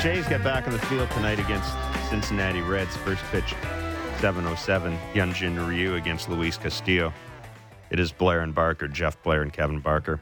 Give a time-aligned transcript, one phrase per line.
[0.00, 1.74] Jays get back on the field tonight against
[2.08, 2.96] Cincinnati Reds.
[2.98, 3.54] First pitch,
[4.18, 4.96] 7.07.
[5.12, 7.12] Hyunjin Ryu against Luis Castillo.
[7.90, 10.20] It is Blair and Barker, Jeff Blair and Kevin Barker.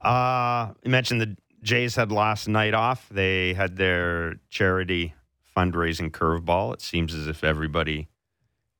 [0.00, 3.08] Uh, you mentioned the Jays had last night off.
[3.10, 5.14] They had their charity
[5.56, 6.74] fundraising curveball.
[6.74, 8.08] It seems as if everybody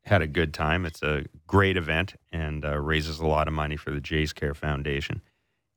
[0.05, 0.87] had a good time.
[0.87, 4.55] It's a great event and uh, raises a lot of money for the Jays Care
[4.55, 5.21] Foundation.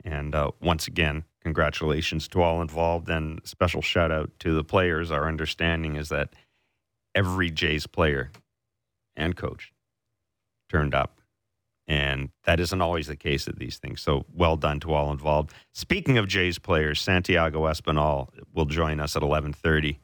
[0.05, 5.09] And uh, once again, congratulations to all involved and special shout out to the players.
[5.09, 6.33] Our understanding is that
[7.15, 8.31] every Jays player
[9.15, 9.73] and coach
[10.69, 11.19] turned up.
[11.87, 14.01] And that isn't always the case at these things.
[14.01, 15.53] So well done to all involved.
[15.73, 19.99] Speaking of Jays players, Santiago Espinal will join us at 1130.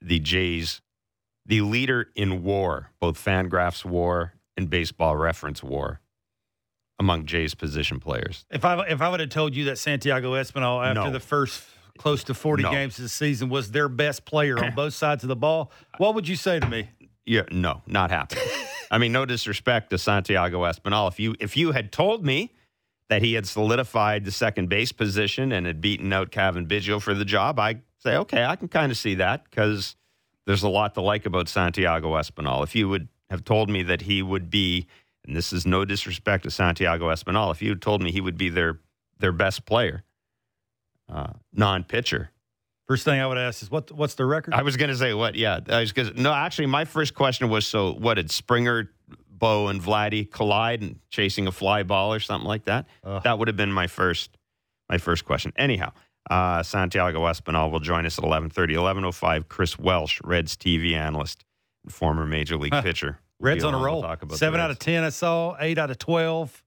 [0.00, 0.80] The Jays,
[1.46, 6.01] the leader in war, both Fangraphs war and baseball reference war
[7.02, 8.44] among Jays position players.
[8.50, 11.10] If I if I would have told you that Santiago Espinal after No.
[11.10, 11.64] the first
[11.98, 12.70] close to 40 No.
[12.70, 16.14] games of the season was their best player on both sides of the ball, what
[16.14, 16.88] would you say to me?
[17.26, 18.44] Yeah, no, not happening.
[18.90, 21.08] I mean, no disrespect to Santiago Espinal.
[21.08, 22.52] If you if you had told me
[23.08, 27.14] that he had solidified the second base position and had beaten out Cavan Biggio for
[27.14, 29.96] the job, I say okay, I can kind of see that because
[30.46, 32.62] there's a lot to like about Santiago Espinal.
[32.62, 34.86] If you would have told me that he would be,
[35.26, 38.38] and this is no disrespect to Santiago Espinal, if you had told me he would
[38.38, 38.80] be their
[39.18, 40.02] their best player,
[41.08, 42.30] uh, non pitcher,
[42.92, 44.52] First thing I would ask is what what's the record?
[44.52, 45.34] I was going to say what?
[45.34, 46.30] Yeah, I was gonna, no.
[46.30, 48.90] Actually, my first question was so what did Springer,
[49.30, 52.86] Bo, and Vladdy collide and chasing a fly ball or something like that?
[53.04, 53.22] Ugh.
[53.22, 54.36] That would have been my first
[54.90, 55.54] my first question.
[55.56, 55.92] Anyhow,
[56.28, 59.48] uh, Santiago Espinal will join us at 11:30, 11:05.
[59.48, 61.46] Chris Welsh, Reds TV analyst,
[61.84, 63.20] and former major league pitcher.
[63.42, 64.02] Reds on a roll.
[64.30, 66.62] Seven out of ten I saw, eight out of twelve.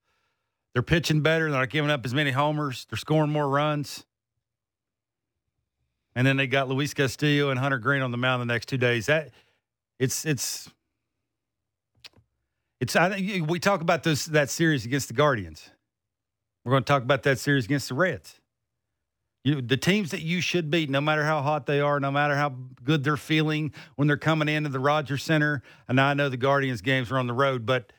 [0.73, 1.49] They're pitching better.
[1.49, 2.85] They're not giving up as many homers.
[2.89, 4.05] They're scoring more runs.
[6.15, 8.77] And then they got Luis Castillo and Hunter Greene on the mound the next two
[8.77, 9.05] days.
[9.05, 9.31] That
[9.99, 10.69] it's it's
[12.79, 12.95] it's.
[12.95, 15.69] I think we talk about this that series against the Guardians.
[16.63, 18.41] We're going to talk about that series against the Reds.
[19.45, 22.35] You, the teams that you should beat, no matter how hot they are, no matter
[22.35, 25.61] how good they're feeling when they're coming into the Rogers Center.
[25.87, 27.93] And I know the Guardians games are on the road, but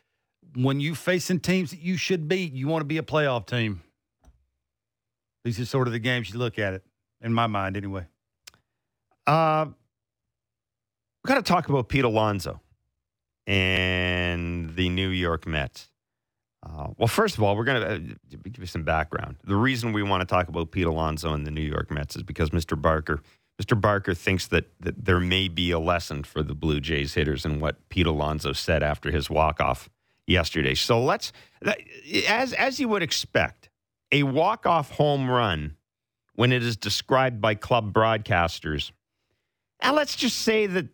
[0.56, 3.82] when you facing teams that you should beat, you want to be a playoff team.
[5.44, 6.84] These are sort of the games you look at it,
[7.20, 8.08] in my mind, anyway.
[9.24, 9.66] Uh,
[11.22, 12.60] we got to talk about Pete Alonso
[13.46, 15.90] and the New York Mets.
[16.62, 19.36] Uh, well, first of all, we're going to uh, give you some background.
[19.44, 22.22] The reason we want to talk about Pete Alonso and the New York Mets is
[22.22, 22.80] because Mr.
[22.80, 23.20] Barker,
[23.62, 23.80] Mr.
[23.80, 27.60] Barker thinks that, that there may be a lesson for the Blue Jays hitters in
[27.60, 29.88] what Pete Alonso said after his walk off
[30.26, 30.74] yesterday.
[30.74, 31.32] So let's,
[32.28, 33.70] as as you would expect,
[34.10, 35.76] a walk off home run
[36.34, 38.90] when it is described by club broadcasters
[39.82, 40.86] now, let's just say that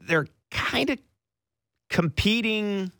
[0.00, 0.98] they're kind of
[1.88, 2.92] competing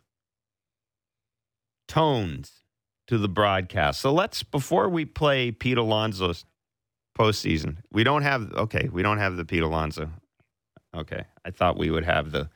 [1.87, 2.63] tones
[3.07, 4.01] to the broadcast.
[4.01, 6.45] So let's, before we play Pete Alonso's
[7.17, 10.09] postseason, we don't have, okay, we don't have the Pete Alonso.
[10.95, 11.25] Okay.
[11.43, 12.49] I thought we would have the,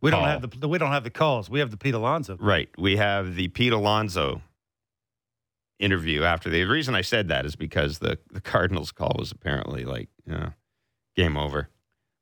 [0.00, 1.50] We don't have the we don't have the calls.
[1.50, 2.36] We have the Pete Alonso.
[2.40, 2.68] right.
[2.78, 4.42] We have the Pete Alonso
[5.78, 9.32] interview after the, the reason I said that is because the, the Cardinals call was
[9.32, 10.52] apparently like, you know,
[11.16, 11.68] game over.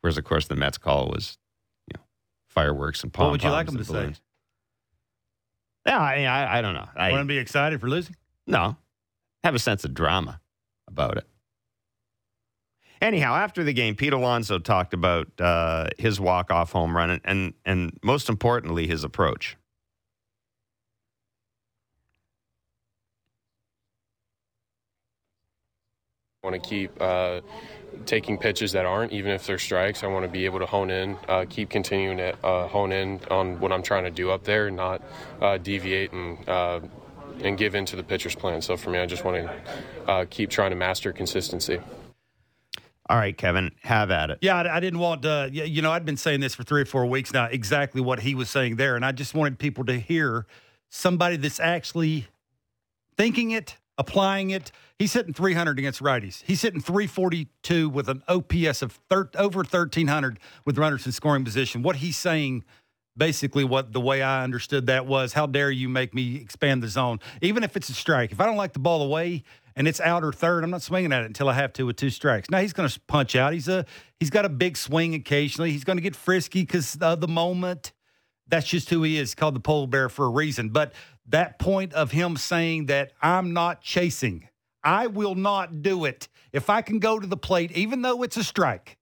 [0.01, 1.39] Whereas, of course, the Mets call was,
[1.87, 2.05] you know,
[2.49, 4.15] fireworks and pom What would you like them to say?
[5.89, 6.87] Yeah, I, I, I don't know.
[6.97, 8.15] I, Want to be excited for losing?
[8.47, 8.77] no,
[9.45, 10.41] have a sense of drama
[10.87, 11.27] about it.
[13.01, 17.55] Anyhow, after the game, Pete Alonso talked about uh, his walk-off home run and, and
[17.65, 19.57] and most importantly, his approach.
[26.45, 27.41] Want to keep uh,
[28.07, 30.05] taking pitches that aren't, even if they're strikes.
[30.05, 33.21] I want to be able to hone in, uh, keep continuing to uh, hone in
[33.29, 35.03] on what I'm trying to do up there, and not
[35.41, 36.81] uh, deviate and uh,
[37.41, 38.63] and give in to the pitcher's plan.
[38.63, 41.81] So for me, I just want to uh, keep trying to master consistency.
[43.11, 44.39] All right, Kevin, have at it.
[44.41, 45.51] Yeah, I, I didn't want to.
[45.53, 48.37] You know, I'd been saying this for three or four weeks now, exactly what he
[48.37, 50.47] was saying there, and I just wanted people to hear
[50.89, 52.29] somebody that's actually
[53.17, 54.71] thinking it, applying it.
[54.99, 56.43] He's hitting 300 against righties.
[56.47, 61.83] He's hitting 342 with an OPS of thir- over 1300 with runners in scoring position.
[61.83, 62.65] What he's saying,
[63.17, 66.89] basically, what the way I understood that was, how dare you make me expand the
[66.89, 68.33] zone, even if it's a strike.
[68.33, 69.43] If I don't like the ball away
[69.77, 71.97] and it's out or third, I'm not swinging at it until I have to with
[71.97, 72.49] two strikes.
[72.51, 73.53] Now he's going to punch out.
[73.53, 73.85] He's a
[74.19, 75.73] he's got a big swing occasionally.
[75.73, 77.93] He's going to get frisky because of the moment.
[78.49, 79.35] That's just who he is.
[79.35, 80.71] Called the polar bear for a reason.
[80.71, 80.95] But
[81.29, 84.49] that point of him saying that I'm not chasing,
[84.83, 86.29] I will not do it.
[86.53, 88.97] If I can go to the plate, even though it's a strike,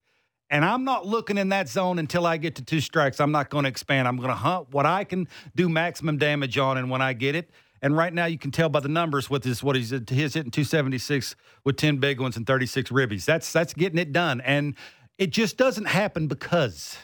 [0.51, 3.51] and I'm not looking in that zone until I get to two strikes, I'm not
[3.51, 4.07] going to expand.
[4.07, 7.35] I'm going to hunt what I can do maximum damage on, and when I get
[7.35, 7.51] it,
[7.83, 10.51] and right now you can tell by the numbers with this what he's his hitting
[10.51, 13.25] 276 with 10 big ones and 36 ribbies.
[13.25, 14.75] That's that's getting it done, and
[15.19, 16.97] it just doesn't happen because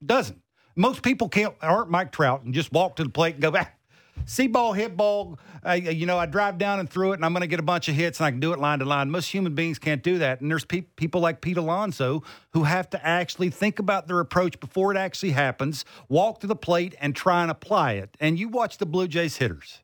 [0.00, 0.40] it doesn't.
[0.74, 3.75] Most people can't aren't Mike Trout and just walk to the plate and go back.
[4.24, 5.38] See ball, hit ball.
[5.64, 7.64] Uh, you know, I drive down and through it, and I'm going to get a
[7.64, 9.10] bunch of hits, and I can do it line to line.
[9.10, 10.40] Most human beings can't do that.
[10.40, 14.58] And there's pe- people like Pete Alonso who have to actually think about their approach
[14.58, 18.16] before it actually happens, walk to the plate, and try and apply it.
[18.18, 19.80] And you watch the Blue Jays hitters,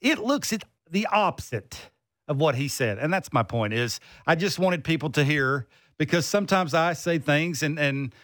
[0.00, 1.90] it looks at the opposite
[2.28, 2.98] of what he said.
[2.98, 5.66] And that's my point is I just wanted people to hear
[5.98, 8.14] because sometimes I say things and and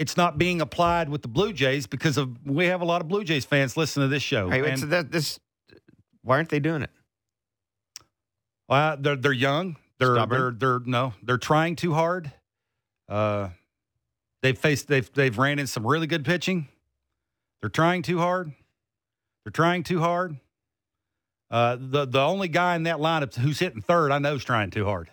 [0.00, 3.08] it's not being applied with the Blue Jays because of we have a lot of
[3.08, 4.48] Blue Jays fans listening to this show.
[4.48, 5.38] Hey, wait, And- so that, this,
[6.22, 6.90] why aren't they doing it?
[8.68, 9.76] Well, they're they're young.
[9.98, 10.58] They're Stubborn?
[10.58, 12.32] they're they're no, they're trying too hard.
[13.08, 13.50] Uh,
[14.42, 16.68] they've faced they've they've ran in some really good pitching.
[17.60, 18.52] They're trying too hard.
[19.44, 20.36] They're trying too hard.
[21.50, 24.70] Uh, the the only guy in that lineup who's hitting third, I know, is trying
[24.70, 25.10] too hard,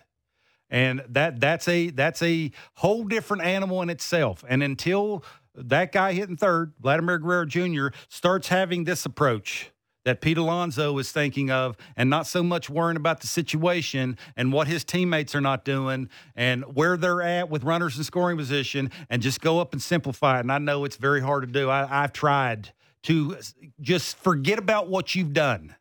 [0.70, 4.44] and that that's a that's a whole different animal in itself.
[4.48, 5.24] And until
[5.54, 7.88] that guy hitting third, Vladimir Guerrero Jr.
[8.08, 9.72] starts having this approach
[10.04, 14.52] that Pete Alonso is thinking of, and not so much worrying about the situation and
[14.52, 18.90] what his teammates are not doing and where they're at with runners in scoring position,
[19.10, 20.40] and just go up and simplify it.
[20.40, 21.68] And I know it's very hard to do.
[21.68, 22.72] I, I've tried
[23.02, 23.36] to
[23.80, 25.74] just forget about what you've done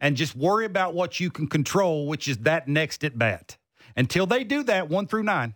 [0.00, 3.58] and just worry about what you can control, which is that next at bat.
[3.96, 5.54] Until they do that, one through nine,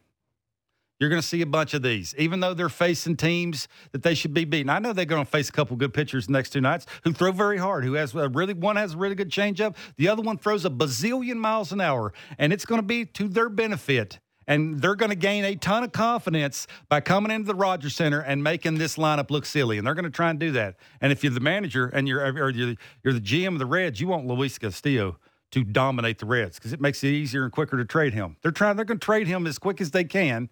[0.99, 4.15] you're going to see a bunch of these, even though they're facing teams that they
[4.15, 4.71] should be beating.
[4.71, 7.33] I know they're going to face a couple good pitchers next two nights who throw
[7.33, 7.85] very hard.
[7.85, 10.71] Who has a really one has a really good changeup, the other one throws a
[10.71, 14.21] bazillion miles an hour, and it's going to be to their benefit.
[14.49, 18.21] And they're going to gain a ton of confidence by coming into the Rogers Center
[18.21, 19.77] and making this lineup look silly.
[19.77, 20.77] And they're going to try and do that.
[21.01, 24.01] And if you're the manager and you're or you're, you're the GM of the Reds,
[24.01, 25.19] you want Luis Castillo
[25.53, 28.37] to dominate the Reds because it makes it easier and quicker to trade him.
[28.43, 28.77] They're trying.
[28.77, 30.51] They're going to trade him as quick as they can.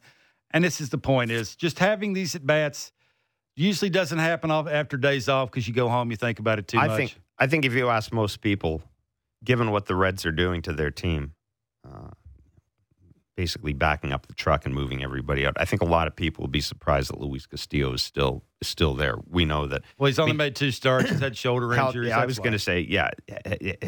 [0.52, 2.93] And this is the point: is just having these at bats
[3.56, 6.69] usually doesn't happen off after days off because you go home, you think about it
[6.69, 6.96] too I much.
[6.96, 8.82] think I think if you ask most people,
[9.44, 11.35] given what the Reds are doing to their team,
[11.87, 12.11] uh,
[13.36, 16.42] basically backing up the truck and moving everybody out, I think a lot of people
[16.42, 19.16] will be surprised that Luis Castillo is still is still there.
[19.28, 21.10] We know that well, he's only we- made two starts.
[21.10, 22.10] He's had shoulder health, injuries.
[22.10, 23.10] yeah, I was going to say, yeah,
[23.60, 23.86] he- he-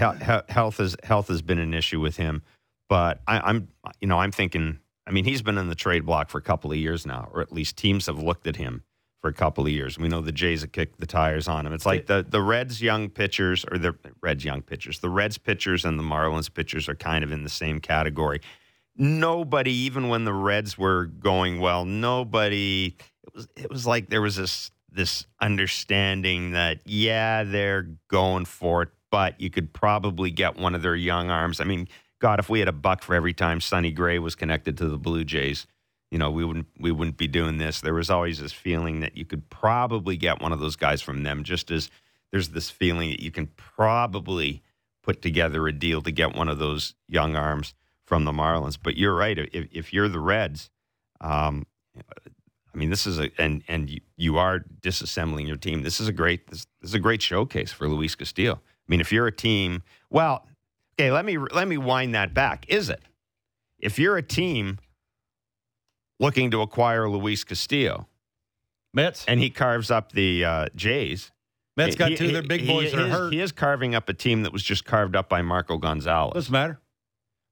[0.49, 2.43] health is health has been an issue with him,
[2.89, 3.69] but I, I'm
[4.01, 4.81] you know I'm thinking.
[5.09, 7.41] I mean, he's been in the trade block for a couple of years now, or
[7.41, 8.83] at least teams have looked at him
[9.23, 9.97] for a couple of years.
[10.01, 11.73] We know the Jays have kicked the tires on him.
[11.73, 15.85] It's like the the Reds young pitchers or the Reds young pitchers, the Reds pitchers
[15.85, 18.41] and the Marlins pitchers are kind of in the same category.
[18.99, 22.97] Nobody, even when the Reds were going well, nobody.
[23.25, 28.83] It was it was like there was this this understanding that yeah they're going for
[28.83, 31.61] it, but you could probably get one of their young arms.
[31.61, 31.89] I mean,
[32.21, 34.97] God, if we had a buck for every time Sonny Gray was connected to the
[34.97, 35.67] Blue Jays,
[36.11, 37.83] you know, we wouldn't we wouldn't be doing this.
[37.83, 41.23] There was always this feeling that you could probably get one of those guys from
[41.23, 41.91] them, just as
[42.31, 44.63] there's this feeling that you can probably
[45.03, 47.75] put together a deal to get one of those young arms
[48.07, 48.79] from the Marlins.
[48.83, 49.39] But you're right.
[49.39, 50.71] If, if you're the Reds,
[51.21, 55.83] um, I mean, this is a and and you, you are disassembling your team.
[55.83, 58.55] This is a great this, this is a great showcase for Luis Castillo.
[58.55, 60.47] I mean, if you're a team, well,
[60.99, 62.67] okay, let me let me wind that back.
[62.69, 63.03] Is it?
[63.79, 64.79] If you're a team
[66.21, 68.09] looking to acquire Luis Castillo
[68.95, 69.25] Mets.
[69.27, 71.31] and he carves up the uh, Jays,
[71.77, 73.33] Mets got he- two of their big boys he that are is- hurt.
[73.33, 76.35] He is carving up a team that was just carved up by Marco Gonzales.
[76.35, 76.81] Doesn't matter.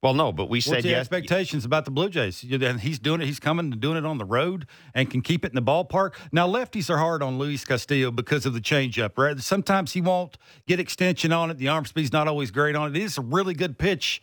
[0.05, 1.01] Well, no, but we What's said the yes.
[1.01, 2.45] expectations about the Blue Jays?
[2.45, 3.25] And he's doing it.
[3.25, 6.13] He's coming and doing it on the road and can keep it in the ballpark.
[6.31, 9.17] Now, lefties are hard on Luis Castillo because of the changeup.
[9.17, 9.41] Right?
[9.41, 11.57] Sometimes he won't get extension on it.
[11.57, 13.01] The arm speed's not always great on it.
[13.01, 14.21] It is a really good pitch,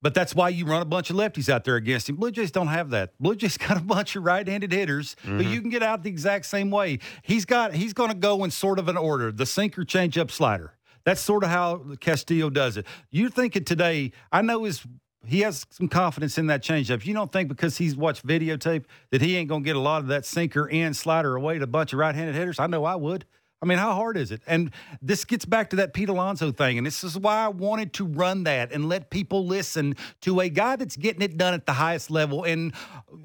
[0.00, 2.16] but that's why you run a bunch of lefties out there against him.
[2.16, 3.12] Blue Jays don't have that.
[3.20, 5.52] Blue Jays got a bunch of right-handed hitters who Mm-hmm.
[5.52, 7.00] you can get out the exact same way.
[7.22, 7.74] He's got.
[7.74, 10.72] He's going to go in sort of an order: the sinker, changeup, slider.
[11.04, 12.86] That's sort of how Castillo does it.
[13.10, 14.12] You're thinking today.
[14.30, 14.86] I know his
[15.24, 17.04] he has some confidence in that changeup.
[17.04, 20.02] You don't think because he's watched videotape that he ain't going to get a lot
[20.02, 22.58] of that sinker and slider away to a bunch of right-handed hitters?
[22.58, 23.24] I know I would.
[23.62, 24.42] I mean, how hard is it?
[24.48, 27.92] And this gets back to that Pete Alonso thing, and this is why I wanted
[27.94, 31.64] to run that and let people listen to a guy that's getting it done at
[31.66, 32.72] the highest level in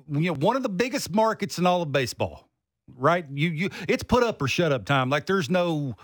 [0.08, 2.48] you know one of the biggest markets in all of baseball.
[2.96, 3.26] Right?
[3.34, 5.10] You you it's put up or shut up time.
[5.10, 5.96] Like there's no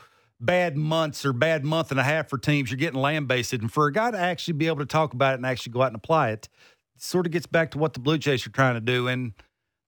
[0.45, 2.69] bad months or bad month and a half for teams.
[2.69, 5.37] You're getting lambasted, and for a guy to actually be able to talk about it
[5.37, 6.49] and actually go out and apply it,
[6.97, 9.07] sort of gets back to what the Blue Jays are trying to do.
[9.07, 9.33] And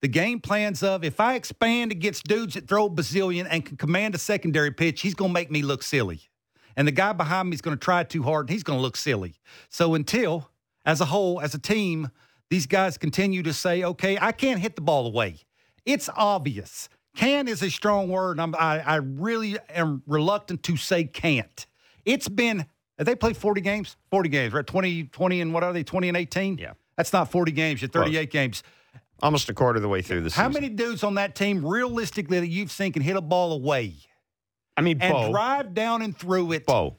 [0.02, 4.16] the game plans of if I expand against dudes that throw bazillion and can command
[4.16, 6.22] a secondary pitch, he's going to make me look silly.
[6.76, 8.84] And the guy behind me is going to try too hard and he's going to
[8.84, 9.36] look silly.
[9.70, 10.50] So until,
[10.86, 12.12] as a whole, as a team,
[12.50, 15.38] these guys continue to say, okay, I can't hit the ball away.
[15.86, 16.90] It's obvious.
[17.16, 18.40] Can is a strong word.
[18.40, 21.66] And I, I really am reluctant to say can't.
[22.04, 22.66] It's been,
[22.98, 23.98] they played 40 games?
[24.12, 24.66] 40 games, right?
[24.66, 26.58] 20, 20 and what are they, 20 and 18?
[26.58, 26.74] Yeah.
[26.98, 28.32] That's not 40 games, you're 38 Close.
[28.32, 28.64] games.
[29.22, 30.44] Almost a quarter of the way through the season.
[30.44, 33.96] How many dudes on that team realistically that you've seen can hit a ball away
[34.76, 35.32] I mean, and Bo.
[35.32, 36.66] drive down and through it?
[36.66, 36.98] Bo.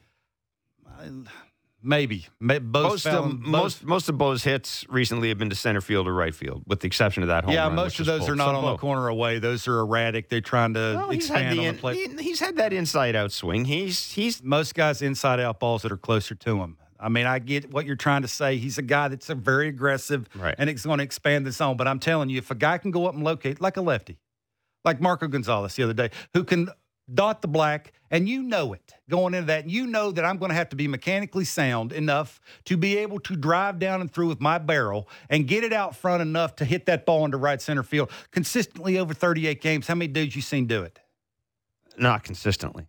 [1.83, 2.25] Maybe.
[2.39, 6.07] May- Bo's Most of, most most of Bo's hits recently have been to center field
[6.07, 8.31] or right field, with the exception of that home yeah, run, most of those pulled.
[8.31, 8.71] are not So on Bo.
[8.71, 9.37] the corner away.
[9.39, 10.29] Those are erratic.
[10.29, 11.93] They're trying to Well, he's had expand the on the play.
[11.95, 13.65] he- he's had that inside out swing.
[13.65, 16.77] He's he's most guys inside out balls that are closer to him.
[16.99, 18.57] I mean, I get what you're trying to say.
[18.57, 20.55] He's a guy that's a very aggressive Right.
[20.57, 21.77] and it's going to expand the zone.
[21.77, 24.17] But I'm telling you, if a guy can go up and locate like a lefty,
[24.83, 26.69] like Marco Gonzales the other day, who can
[27.13, 30.49] dot the black, and you know it going into that, you know that I'm going
[30.49, 34.27] to have to be mechanically sound enough to be able to drive down and through
[34.27, 37.61] with my barrel and get it out front enough to hit that ball into right
[37.61, 39.87] center field consistently over 38 games.
[39.87, 40.99] How many dudes you seen do it?
[41.99, 42.87] not consistently.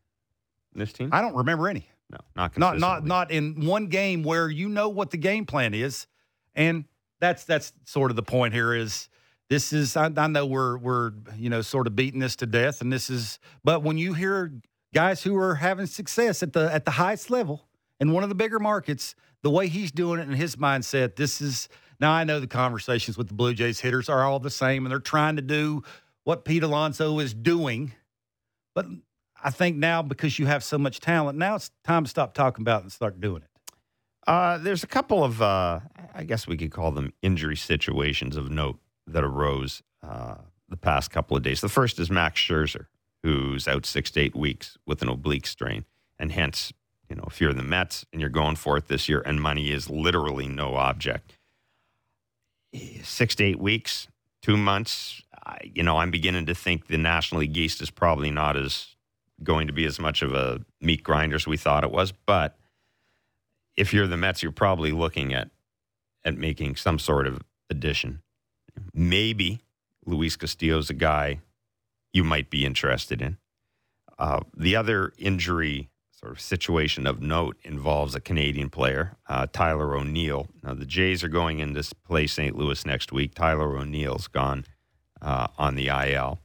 [0.74, 1.88] This team, I don't remember any.
[2.10, 2.80] no, not consistently.
[2.80, 6.06] not not not in one game where you know what the game plan is
[6.54, 6.84] and
[7.20, 9.08] that's that's sort of the point here is
[9.50, 12.80] this is I, I know we're we're you know sort of beating this to death
[12.80, 14.52] and this is but when you hear
[14.94, 17.66] guys who are having success at the at the highest level
[18.00, 21.40] in one of the bigger markets the way he's doing it in his mindset this
[21.40, 21.68] is
[22.00, 24.92] now I know the conversations with the Blue Jays hitters are all the same and
[24.92, 25.82] they're trying to do
[26.24, 27.92] what Pete Alonso is doing
[28.74, 28.86] but
[29.42, 32.62] I think now because you have so much talent, now it's time to stop talking
[32.62, 33.72] about it and start doing it.
[34.26, 35.80] Uh, there's a couple of, uh,
[36.14, 38.78] I guess we could call them injury situations of note
[39.12, 40.36] that arose uh,
[40.68, 41.60] the past couple of days.
[41.60, 42.86] The first is Max Scherzer,
[43.22, 45.84] who's out six to eight weeks with an oblique strain,
[46.18, 46.72] and hence,
[47.08, 49.70] you know, if you're the Mets and you're going for it this year, and money
[49.70, 51.36] is literally no object,
[53.02, 54.08] six to eight weeks,
[54.42, 55.22] two months.
[55.46, 58.94] I, you know, I'm beginning to think the National League East is probably not as
[59.42, 62.58] going to be as much of a meat grinder as we thought it was, but
[63.76, 65.50] if you're the Mets, you're probably looking at
[66.24, 68.20] at making some sort of addition.
[68.94, 69.60] Maybe
[70.04, 71.40] Luis Castillo's a guy
[72.12, 73.36] you might be interested in.
[74.18, 79.96] Uh, the other injury sort of situation of note involves a Canadian player, uh, Tyler
[79.96, 80.48] O'Neill.
[80.62, 82.56] Now the Jays are going in to play St.
[82.56, 83.34] Louis next week.
[83.34, 84.64] Tyler O'Neill's gone
[85.22, 86.40] uh, on the IL,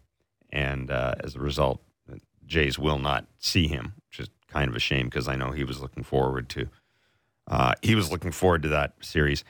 [0.51, 4.75] and uh, as a result, the Jays will not see him, which is kind of
[4.75, 6.69] a shame because I know he was looking forward to
[7.47, 9.43] uh, he was looking forward to that series.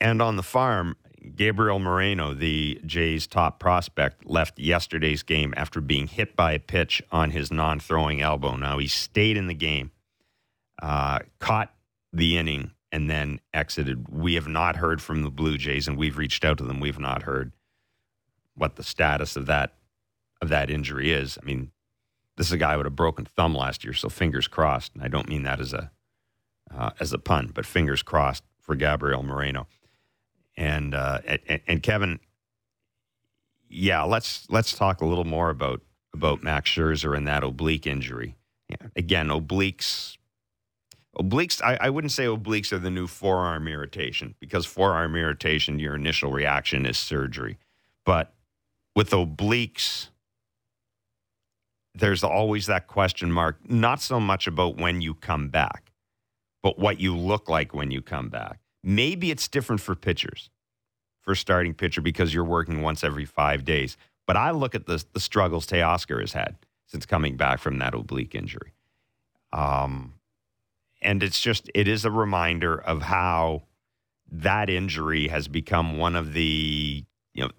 [0.00, 0.96] And on the farm,
[1.36, 7.02] Gabriel Moreno, the Jays' top prospect, left yesterday's game after being hit by a pitch
[7.10, 8.56] on his non throwing elbow.
[8.56, 9.90] Now, he stayed in the game,
[10.82, 11.74] uh, caught
[12.12, 14.08] the inning, and then exited.
[14.08, 16.80] We have not heard from the Blue Jays, and we've reached out to them.
[16.80, 17.52] We've not heard
[18.54, 19.74] what the status of that
[20.40, 21.38] of that injury is.
[21.42, 21.70] I mean,
[22.36, 24.94] this is a guy with a broken thumb last year, so fingers crossed.
[24.94, 25.90] And I don't mean that as a
[26.72, 29.66] uh, as a pun, but fingers crossed for Gabriel Moreno.
[30.56, 32.20] And, uh, and and Kevin,
[33.68, 35.80] yeah, let's let's talk a little more about
[36.12, 38.36] about Max Scherzer and that oblique injury.
[38.68, 40.16] Yeah, again, obliques.
[41.18, 45.94] Obliques, I, I wouldn't say obliques are the new forearm irritation because forearm irritation, your
[45.94, 47.58] initial reaction is surgery.
[48.04, 48.32] But
[48.96, 50.08] with obliques,
[51.94, 55.92] there's always that question mark, not so much about when you come back,
[56.62, 58.58] but what you look like when you come back.
[58.86, 60.50] Maybe it's different for pitchers,
[61.22, 63.96] for starting pitcher, because you're working once every five days.
[64.26, 67.94] But I look at the, the struggles Teoscar has had since coming back from that
[67.94, 68.74] oblique injury.
[69.52, 70.14] Um,
[71.00, 73.62] and it's just, it is a reminder of how
[74.30, 77.50] that injury has become one of the, you know,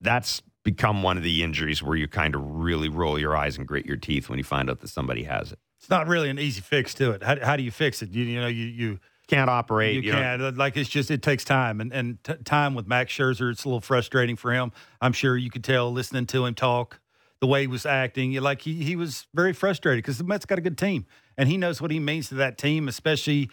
[0.00, 3.66] that's become one of the injuries where you kind of really roll your eyes and
[3.66, 5.58] grit your teeth when you find out that somebody has it.
[5.78, 7.22] It's not really an easy fix to it.
[7.22, 8.10] How, how do you fix it?
[8.10, 9.00] You, you know, you you
[9.30, 9.94] Can't operate.
[9.94, 13.12] you You, can't like it's just it takes time and and t- time with Max
[13.12, 13.50] Scherzer.
[13.50, 14.72] It's a little frustrating for him.
[15.00, 16.98] I'm sure you could tell listening to him talk
[17.40, 18.32] the way he was acting.
[18.34, 21.06] Like he he was very frustrated because the Mets got a good team
[21.38, 23.48] and he knows what he means to that team, especially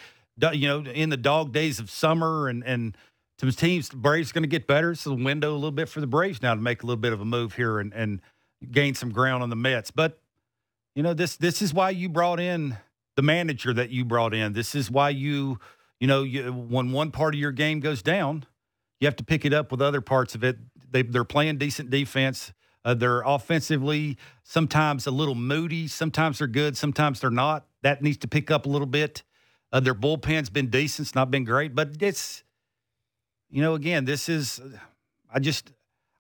[0.52, 2.98] you know in the dog days of summer and and.
[3.40, 4.94] To his teams, the Braves going to get better.
[4.94, 7.14] It's a window a little bit for the Braves now to make a little bit
[7.14, 8.20] of a move here and, and
[8.72, 9.92] gain some ground on the Mets.
[9.92, 10.20] But
[10.96, 12.78] You know this this is why you brought in
[13.18, 14.54] the manager that you brought in.
[14.54, 15.60] This is why you
[16.00, 18.46] you know you, when one part of your game goes down,
[19.02, 20.58] you have to pick it up with other parts of it.
[20.90, 22.54] They they're playing decent defense.
[22.86, 25.90] Uh, they're offensively sometimes a little moody.
[25.90, 26.78] Sometimes they're good.
[26.78, 27.66] Sometimes they're not.
[27.82, 29.24] That needs to pick up a little bit.
[29.74, 31.10] Uh, their bullpen's been decent.
[31.10, 32.44] It's not been great, but it's
[33.50, 34.62] you know again this is
[35.34, 35.74] I just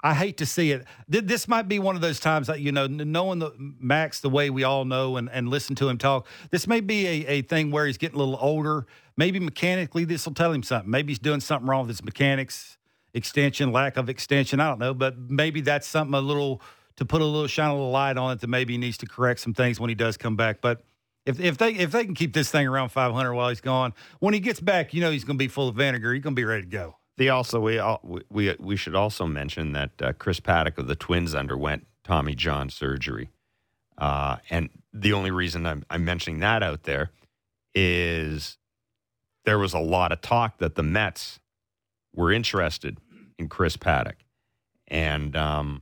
[0.03, 0.85] I hate to see it.
[1.07, 4.49] This might be one of those times that, you know, knowing the Max the way
[4.49, 7.71] we all know and, and listen to him talk, this may be a, a thing
[7.71, 8.85] where he's getting a little older.
[9.15, 10.89] Maybe mechanically this will tell him something.
[10.89, 12.77] Maybe he's doing something wrong with his mechanics,
[13.15, 14.59] extension, lack of extension.
[14.59, 14.93] I don't know.
[14.93, 16.61] But maybe that's something a little
[16.97, 19.07] to put a little shine a little light on it that maybe he needs to
[19.07, 20.61] correct some things when he does come back.
[20.61, 20.83] But
[21.25, 24.35] if, if they if they can keep this thing around 500 while he's gone, when
[24.35, 26.13] he gets back, you know he's going to be full of vinegar.
[26.13, 26.97] He's going to be ready to go.
[27.17, 27.81] The also we
[28.29, 32.69] we we should also mention that uh, Chris Paddack of the Twins underwent Tommy John
[32.69, 33.29] surgery,
[33.97, 37.09] uh, and the only reason I'm, I'm mentioning that out there
[37.73, 38.57] is
[39.45, 41.39] there was a lot of talk that the Mets
[42.13, 42.99] were interested
[43.39, 44.17] in Chris Paddack,
[44.87, 45.81] and um,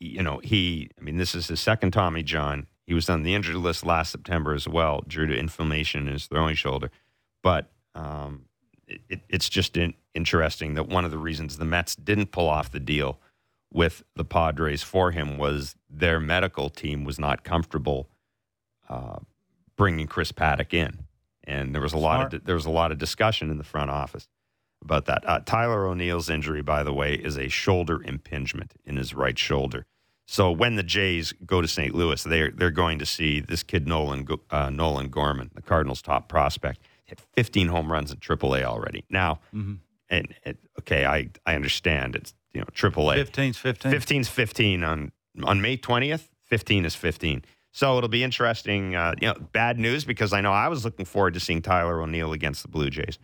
[0.00, 2.66] you know he I mean this is his second Tommy John.
[2.84, 6.26] He was on the injured list last September as well due to inflammation in his
[6.26, 6.90] throwing shoulder,
[7.44, 8.46] but um,
[9.08, 12.70] it, it's just in, interesting that one of the reasons the Mets didn't pull off
[12.70, 13.18] the deal
[13.72, 18.08] with the Padres for him was their medical team was not comfortable
[18.88, 19.18] uh,
[19.76, 21.04] bringing Chris Paddack in,
[21.44, 22.20] and there was a Smart.
[22.20, 24.28] lot of there was a lot of discussion in the front office
[24.82, 25.28] about that.
[25.28, 29.86] Uh, Tyler O'Neill's injury, by the way, is a shoulder impingement in his right shoulder.
[30.26, 31.94] So when the Jays go to St.
[31.94, 36.28] Louis, they're they're going to see this kid Nolan uh, Nolan Gorman, the Cardinals' top
[36.28, 36.80] prospect
[37.10, 39.04] hit 15 home runs in AAA already.
[39.10, 39.74] Now, mm-hmm.
[40.08, 43.24] and, and, okay, I I understand it's you know AAA.
[43.26, 43.92] 15's 15.
[43.92, 45.12] 15's 15 on
[45.44, 46.28] on May 20th.
[46.44, 47.44] 15 is 15.
[47.72, 48.96] So it'll be interesting.
[48.96, 52.00] Uh, you know, bad news because I know I was looking forward to seeing Tyler
[52.00, 53.18] O'Neill against the Blue Jays,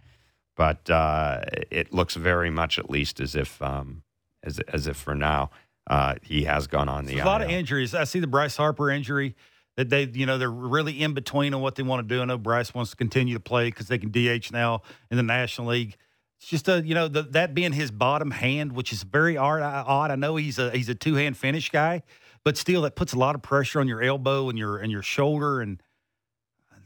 [0.57, 4.03] but uh, it looks very much, at least, as if um,
[4.45, 5.51] as as if for now
[5.89, 7.19] uh, he has gone on the.
[7.19, 7.95] a lot of injuries.
[7.95, 9.35] I see the Bryce Harper injury
[9.77, 12.23] that they, you know, they're really in between on what they want to do.
[12.23, 15.23] I know Bryce wants to continue to play because they can DH now in the
[15.23, 15.97] National League.
[16.39, 19.45] It's just a, you know, the, that being his bottom hand, which is very uh,
[19.45, 20.11] odd.
[20.11, 22.03] I know he's a he's a two hand finish guy,
[22.45, 25.03] but still, that puts a lot of pressure on your elbow and your and your
[25.03, 25.83] shoulder, and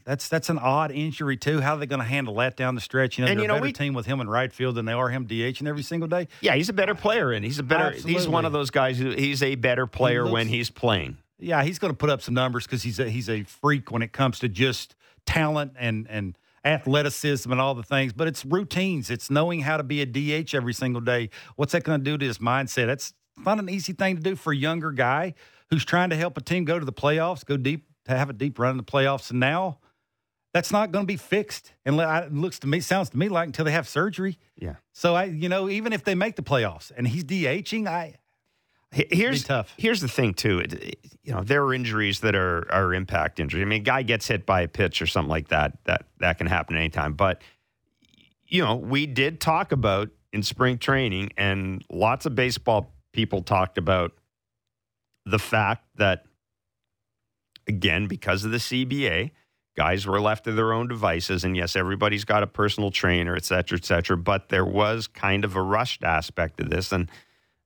[0.05, 1.59] that's that's an odd injury too.
[1.59, 3.17] How are they going to handle that down the stretch?
[3.17, 4.75] You know, and, they're you know, a better we, team with him in right field
[4.75, 6.29] than they are him DHing every single day.
[6.39, 7.87] Yeah, he's a better uh, player, and he's a better.
[7.87, 8.13] Absolutely.
[8.13, 11.17] He's one of those guys who he's a better player he looks, when he's playing
[11.41, 14.01] yeah, he's going to put up some numbers because he's a, he's a freak when
[14.01, 18.13] it comes to just talent and and athleticism and all the things.
[18.13, 19.09] But it's routines.
[19.09, 21.29] It's knowing how to be a DH every single day.
[21.55, 22.87] What's that going to do to his mindset?
[22.87, 25.33] That's not an easy thing to do for a younger guy
[25.69, 28.33] who's trying to help a team go to the playoffs, go deep, to have a
[28.33, 29.31] deep run in the playoffs.
[29.31, 29.79] And now
[30.53, 31.73] that's not going to be fixed.
[31.85, 34.37] And it looks to me, sounds to me like until they have surgery.
[34.55, 34.75] Yeah.
[34.91, 38.15] So I, you know, even if they make the playoffs and he's DHing, I
[38.91, 39.73] Here's tough.
[39.77, 40.59] Here's the thing too.
[40.59, 43.61] It, you know, there are injuries that are are impact injuries.
[43.61, 45.77] I mean, a guy gets hit by a pitch or something like that.
[45.85, 47.13] That that can happen anytime.
[47.13, 47.41] But
[48.47, 53.77] you know, we did talk about in spring training, and lots of baseball people talked
[53.77, 54.11] about
[55.25, 56.25] the fact that
[57.67, 59.31] again, because of the CBA,
[59.77, 61.45] guys were left to their own devices.
[61.45, 64.17] And yes, everybody's got a personal trainer, et cetera, et cetera.
[64.17, 67.09] But there was kind of a rushed aspect to this, and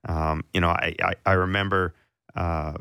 [0.05, 1.95] um, you know, I, I, I remember
[2.35, 2.73] uh,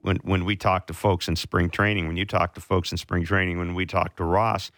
[0.00, 2.98] when, when we talked to folks in spring training, when you talked to folks in
[2.98, 4.70] spring training, when we talked to Ross,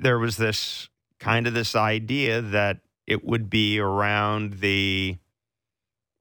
[0.00, 5.18] there was this kind of this idea that it would be around the,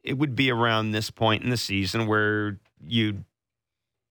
[0.04, 3.24] it would be around this point in the season where you'd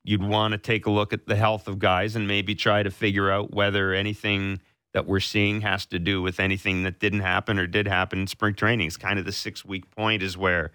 [0.06, 2.90] you'd want to take a look at the health of guys and maybe try to
[2.90, 4.60] figure out whether anything
[4.96, 8.26] that we're seeing has to do with anything that didn't happen or did happen in
[8.26, 8.86] spring training.
[8.86, 10.70] It's kind of the six week point is where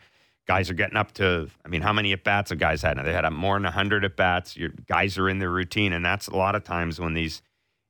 [0.46, 1.50] guys are getting up to.
[1.66, 2.98] I mean, how many at bats have guys had?
[2.98, 4.56] Now they had more than hundred at bats.
[4.56, 7.42] Your guys are in their routine, and that's a lot of times when these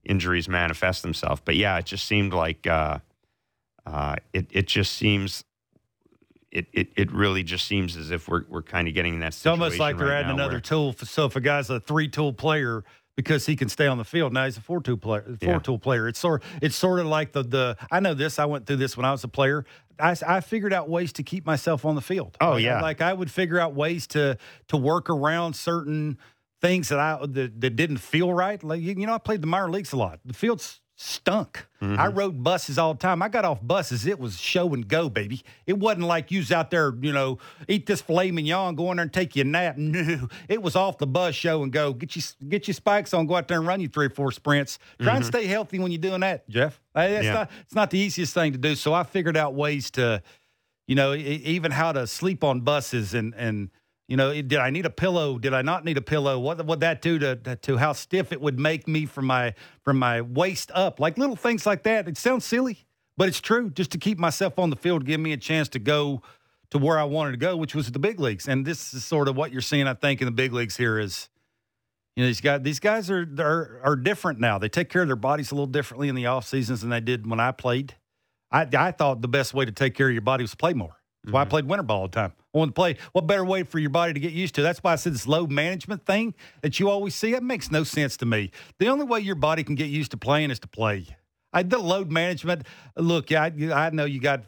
[0.06, 1.42] injuries manifest themselves.
[1.44, 3.00] But yeah, it just seemed like uh,
[3.86, 4.48] uh, it.
[4.52, 5.44] It just seems.
[6.50, 9.28] It, it, it really just seems as if we're, we're kind of getting that.
[9.28, 10.94] It's almost like they're right adding another where, tool.
[10.94, 12.84] For, so if a guy's a three tool player,
[13.16, 14.34] because he can stay on the field.
[14.34, 15.24] Now he's a four tool player.
[15.24, 15.60] Four yeah.
[15.60, 16.08] tool player.
[16.08, 17.78] It's sort it's sort of like the the.
[17.92, 18.40] I know this.
[18.40, 19.66] I went through this when I was a player.
[20.00, 22.38] I, I figured out ways to keep myself on the field.
[22.42, 22.82] Oh like, yeah.
[22.82, 24.38] Like I would figure out ways to
[24.70, 26.18] to work around certain
[26.62, 28.62] things that I that, that didn't feel right.
[28.64, 30.20] Like you, you know, I played the minor leagues a lot.
[30.26, 31.66] The field's stunk.
[31.82, 32.18] I mm-hmm.
[32.18, 33.24] rode buses all the time.
[33.24, 34.06] I got off buses.
[34.06, 35.42] It was show and go, baby.
[35.66, 38.98] It wasn't like you was out there, you know, eat this filet mignon, go in
[38.98, 39.78] there and take you a nap.
[39.92, 41.92] No, it was off the bus, show and go.
[41.94, 44.32] Get you get your spikes on, go out there and run you three or four
[44.32, 44.78] sprints.
[45.02, 45.30] Try and mm-hmm.
[45.30, 46.80] stay healthy when you're doing that, Jeff.
[46.96, 47.34] It's Yeah.
[47.34, 48.76] not it's not the easiest thing to do.
[48.76, 50.22] So I figured out ways to,
[50.88, 53.70] you know, even how to sleep on buses and and
[54.12, 55.40] you know, did I need a pillow?
[55.40, 56.38] Did I not need a pillow?
[56.38, 59.54] What would that do to to how stiff it would make me from my
[59.86, 61.00] from my waist up?
[61.00, 62.10] Like little things like that.
[62.10, 62.80] It sounds silly,
[63.16, 63.70] but it's true.
[63.70, 66.22] Just to keep myself on the field, give me a chance to go
[66.72, 68.50] to where I wanted to go, which was the big leagues.
[68.50, 71.00] And this is sort of what you're seeing, I think, in the big leagues here
[71.00, 71.30] is.
[72.18, 74.58] You know, these guys, these guys are, are are different now.
[74.58, 77.00] They take care of their bodies a little differently in the off seasons than they
[77.00, 77.96] did when I played.
[78.52, 80.74] I, I thought the best way to take care of your body was to play
[80.74, 80.98] more.
[81.24, 81.50] That's why I mm-hmm.
[81.50, 82.34] played winter ball all the time.
[82.54, 82.98] Wanted to play.
[83.14, 84.62] What better way for your body to get used to?
[84.62, 87.34] That's why I said this load management thing that you always see.
[87.34, 88.52] It makes no sense to me.
[88.78, 91.08] The only way your body can get used to playing is to play.
[91.54, 92.68] I the load management.
[92.98, 94.44] Look, I I know you got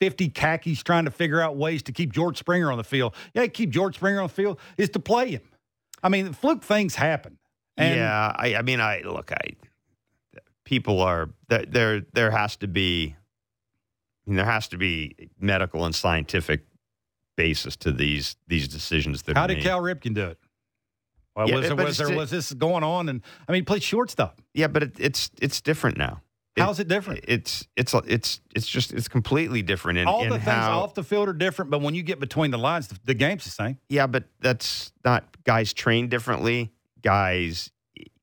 [0.00, 3.14] 50 khakis trying to figure out ways to keep George Springer on the field.
[3.34, 5.42] Yeah, keep George Springer on the field is to play him.
[6.02, 7.38] I mean, fluke things happen.
[7.76, 9.56] And yeah, I, I mean, I look, I
[10.64, 11.30] people are.
[11.48, 13.16] There, there has to be,
[14.26, 16.66] I mean, there has to be medical and scientific
[17.38, 19.64] basis to these these decisions that How did made.
[19.64, 20.38] Cal Ripken do it?
[21.36, 23.08] Well, Yeah, was, there, was, there, was this going on?
[23.08, 24.42] And I mean, he played shortstop.
[24.52, 26.20] Yeah, but it, it's it's different now.
[26.56, 27.24] It- How's it different?
[27.28, 30.80] It's it's it's it's just it's completely different in, All in the things how.
[30.80, 33.44] off the field are different, but when you get between the lines, the, the game's
[33.44, 33.78] the same.
[33.88, 36.72] yeah, but that's not guys train differently.
[37.00, 37.70] Guys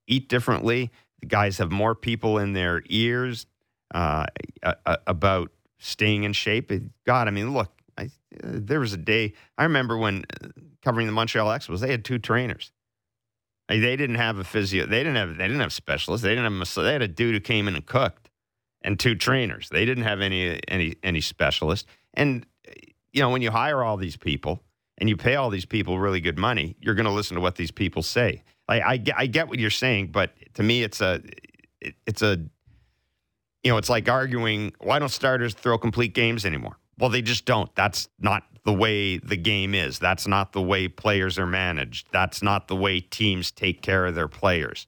[0.08, 0.92] eat differently.
[1.26, 3.48] Guys have more people in their ears
[3.94, 4.26] uh,
[5.08, 6.72] about staying in shape.
[7.06, 7.72] God, I mean, look,
[8.44, 10.48] there was a day I remember when uh,
[10.84, 12.72] covering the Montreal Expos, they had two trainers.
[13.70, 14.86] Like, they didn't have a physio.
[14.86, 15.38] They didn't have.
[15.38, 16.24] They didn't have specialists.
[16.24, 16.54] They didn't have.
[16.54, 18.30] mas- They had a dude who came in and cooked,
[18.84, 19.70] and two trainers.
[19.70, 21.88] They didn't have any any any specialists.
[22.14, 22.46] And
[23.12, 24.62] you know, when you hire all these people
[24.98, 27.56] and you pay all these people really good money, you're going to listen to what
[27.56, 28.44] these people say.
[28.68, 31.22] I, I get I get what you're saying, but to me, it's a
[31.82, 32.38] it, it's a
[33.64, 36.78] you know, it's like arguing why don't starters throw complete games anymore?
[36.98, 37.74] Well, they just don't.
[37.76, 40.00] That's not the way the game is.
[40.00, 42.08] That's not the way players are managed.
[42.12, 44.88] That's not the way teams take care of their players.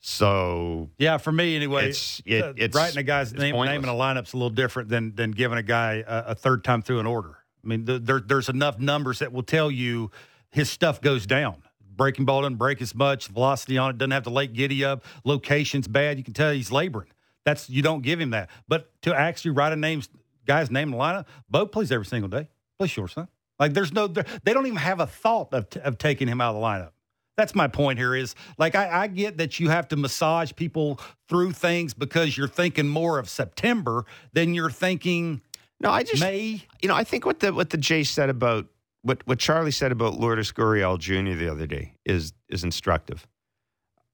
[0.00, 1.84] So Yeah, for me anyway.
[1.84, 3.74] It's- it- uh, it's- writing a guy's name, pointless.
[3.74, 6.82] naming a lineup's a little different than than giving a guy a, a third time
[6.82, 7.38] through an order.
[7.64, 10.10] I mean, th- there, there's enough numbers that will tell you
[10.50, 11.62] his stuff goes down.
[11.94, 13.28] Breaking ball doesn't break as much.
[13.28, 15.04] Velocity on it doesn't have to late giddy up.
[15.24, 16.18] Location's bad.
[16.18, 17.10] You can tell he's laboring.
[17.44, 18.50] That's you don't give him that.
[18.66, 20.02] But to actually write a name,
[20.46, 22.48] guy's name in the lineup, Bo plays every single day.
[22.78, 23.28] Play son.
[23.58, 26.60] Like there's no, they don't even have a thought of, of taking him out of
[26.60, 26.90] the lineup.
[27.36, 31.00] That's my point here is like I, I get that you have to massage people
[31.28, 35.40] through things because you're thinking more of September than you're thinking
[35.80, 36.62] no, I just May.
[36.80, 38.66] you know, I think what the what the Jay said about
[39.02, 41.36] what what Charlie said about Lourdes Gurriel Jr.
[41.36, 43.26] the other day is is instructive.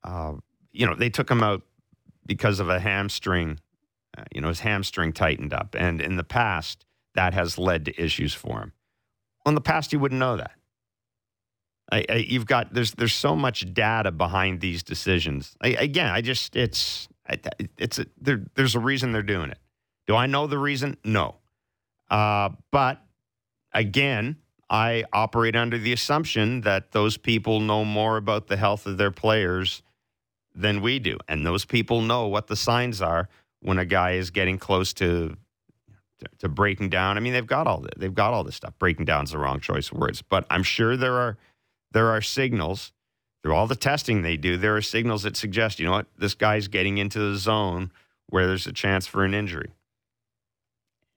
[0.02, 0.34] Uh,
[0.72, 1.62] you know, they took him out
[2.24, 3.60] because of a hamstring.
[4.18, 8.02] Uh, you know, his hamstring tightened up, and in the past, that has led to
[8.02, 8.72] issues for him.
[9.44, 10.52] Well, in the past, you wouldn't know that.
[11.90, 15.56] I, I, you've got there's there's so much data behind these decisions.
[15.60, 17.08] I, again, I just it's
[17.78, 19.58] it's a, there, there's a reason they're doing it.
[20.06, 20.96] Do I know the reason?
[21.04, 21.36] No.
[22.10, 23.02] Uh, but
[23.72, 24.36] again,
[24.70, 29.10] I operate under the assumption that those people know more about the health of their
[29.10, 29.82] players
[30.54, 33.28] than we do, and those people know what the signs are
[33.60, 35.36] when a guy is getting close to
[36.38, 37.16] to, breaking down.
[37.16, 38.74] I mean, they've got all they've got all this stuff.
[38.78, 41.36] Breaking down is the wrong choice of words, but I'm sure there are
[41.92, 42.92] there are signals
[43.42, 44.56] through all the testing they do.
[44.56, 47.92] There are signals that suggest, you know what, this guy's getting into the zone
[48.28, 49.70] where there's a chance for an injury.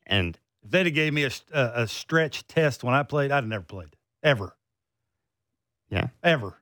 [0.05, 3.37] And If they'd have gave me a, a, a stretch test when I played, I'd
[3.37, 4.55] have never played ever.
[5.89, 6.07] Yeah.
[6.23, 6.61] ever.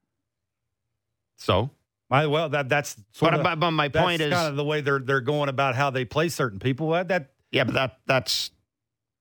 [1.38, 1.70] so,
[2.10, 5.00] Well, that that's sort but, of, but, my point is, kind of the way they're
[5.00, 6.89] they're going about how they play certain people.
[6.89, 8.52] That yeah, but that that's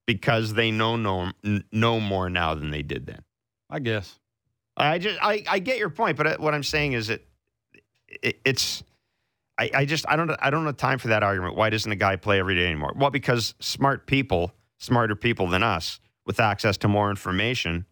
[0.07, 3.23] because they know no, n- know more now than they did then.
[3.69, 4.19] I guess.
[4.75, 7.27] I just I, I get your point, but uh, what I'm saying is it,
[8.07, 8.83] it it's
[9.59, 11.55] I, I just I don't I don't have time for that argument.
[11.55, 12.93] Why doesn't a guy play every day anymore?
[12.95, 17.85] Well, because smart people, smarter people than us, with access to more information,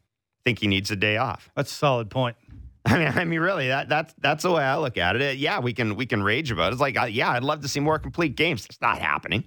[0.44, 1.52] think he needs a day off.
[1.56, 2.38] That's a solid point.
[2.89, 5.38] I mean, I mean, really, that that's that's the way I look at it.
[5.38, 6.73] Yeah, we can we can rage about it.
[6.73, 8.65] It's like, uh, yeah, I'd love to see more complete games.
[8.65, 9.43] It's not happening.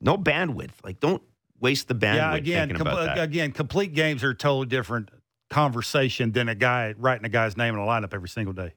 [0.00, 0.72] No bandwidth.
[0.82, 1.22] Like, don't
[1.60, 3.22] waste the bandwidth yeah, again, com- about that.
[3.22, 5.10] again, complete games are a totally different
[5.50, 8.72] conversation than a guy writing a guy's name in a lineup every single day.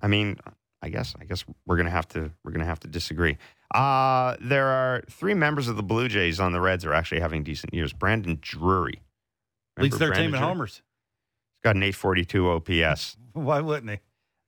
[0.00, 0.38] I mean,
[0.82, 3.36] I guess I guess we're gonna have to we're gonna have to disagree.
[3.74, 7.42] Uh, there are three members of the Blue Jays on the Reds are actually having
[7.42, 7.92] decent years.
[7.92, 9.02] Brandon Drury
[9.76, 10.82] Leads their Brandon team in homers.
[11.60, 13.18] He's got an 842 OPS.
[13.34, 13.98] Why wouldn't he?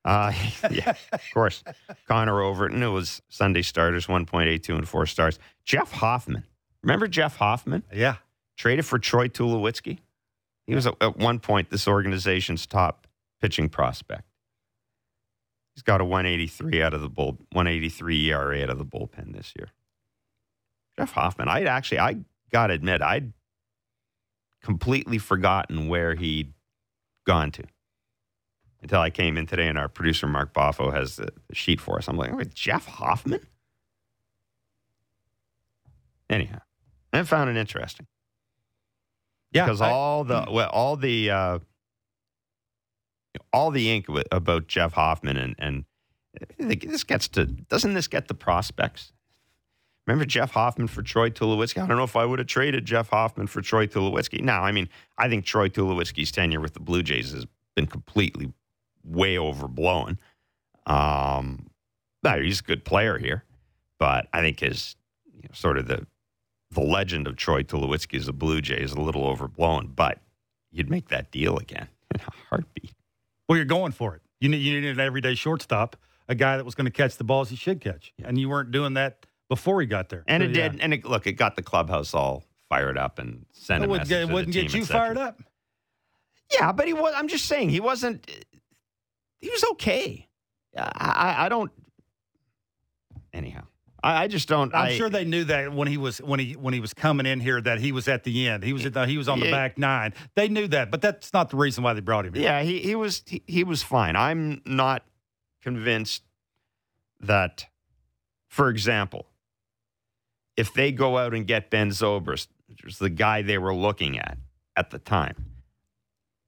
[0.03, 0.33] Uh,
[0.71, 1.63] yeah, of course.
[2.07, 5.37] Connor Overton, it was Sunday starters, 1.82 and four stars.
[5.63, 6.43] Jeff Hoffman.
[6.81, 7.83] Remember Jeff Hoffman?
[7.93, 8.15] Yeah.
[8.57, 9.99] Traded for Troy Tulowitzki.
[10.65, 13.05] He was at, at one point this organization's top
[13.39, 14.23] pitching prospect.
[15.75, 19.53] He's got a 183 out of the bull, 183 ERA out of the bullpen this
[19.55, 19.69] year.
[20.97, 21.47] Jeff Hoffman.
[21.47, 22.17] I'd actually, I
[22.51, 23.33] got to admit, I'd
[24.63, 26.53] completely forgotten where he'd
[27.25, 27.63] gone to
[28.81, 32.07] until I came in today and our producer Mark Boffo has the, sheet for us.
[32.07, 33.39] I'm like, oh, Jeff Hoffman?
[36.29, 36.59] Anyhow,
[37.13, 38.07] I found it interesting
[39.51, 39.65] Yeah.
[39.65, 41.59] because all the well, all the uh,
[43.51, 45.85] all the ink about Jeff Hoffman and and
[46.57, 49.12] this gets to doesn't this get the prospects?
[50.05, 51.81] Remember Jeff Hoffman for Troy Tulowitzki?
[51.81, 54.41] I don't know if I would have traded Jeff Hoffman for Troy Tulowitzki.
[54.41, 58.51] Now, I mean, I think Troy Tulowitzki's tenure with the Blue Jays has been completely
[59.05, 60.19] way overblown.
[60.85, 61.67] Um,
[62.21, 63.45] no, he's a good player here,
[63.97, 64.95] but I think his
[65.33, 66.05] you know, sort of the
[66.71, 69.93] the legend of Troy Tulowitzki as a Blue Jay is a little overblown.
[69.95, 70.19] But
[70.71, 72.93] you'd make that deal again in a heartbeat.
[73.47, 74.21] well, you're going for it.
[74.41, 75.95] You need, you needed an everyday shortstop,
[76.27, 78.11] a guy that was going to catch the balls he should catch.
[78.17, 78.27] Yeah.
[78.27, 80.23] And you weren't doing that before he got there.
[80.27, 80.69] And So, it yeah.
[80.69, 80.81] did.
[80.81, 84.09] And it, look, it got the clubhouse all fired up and sent It a wouldn't,
[84.09, 85.41] message get, to the wouldn't get team, you fired up.
[86.51, 87.13] Yeah, but he was.
[87.15, 88.29] I'm just saying he wasn't.
[89.41, 90.27] He was okay.
[90.77, 91.71] I, I, I don't.
[93.33, 93.63] Anyhow,
[94.03, 94.73] I, I just don't.
[94.75, 97.25] I'm I, sure they knew that when he was when he when he was coming
[97.25, 98.63] in here that he was at the end.
[98.63, 99.51] He was at the, he was on the Yeah.
[99.51, 100.13] back nine.
[100.35, 102.35] They knew that, but that's not the reason why they brought him.
[102.35, 102.41] in.
[102.41, 104.15] Yeah, he, he was he, he was fine.
[104.15, 105.03] I'm not
[105.63, 106.23] convinced
[107.19, 107.65] that,
[108.47, 109.25] for example,
[110.57, 112.47] if they go out and get Ben Zobrist,
[112.83, 114.37] which the guy they were looking at
[114.75, 115.35] at the time,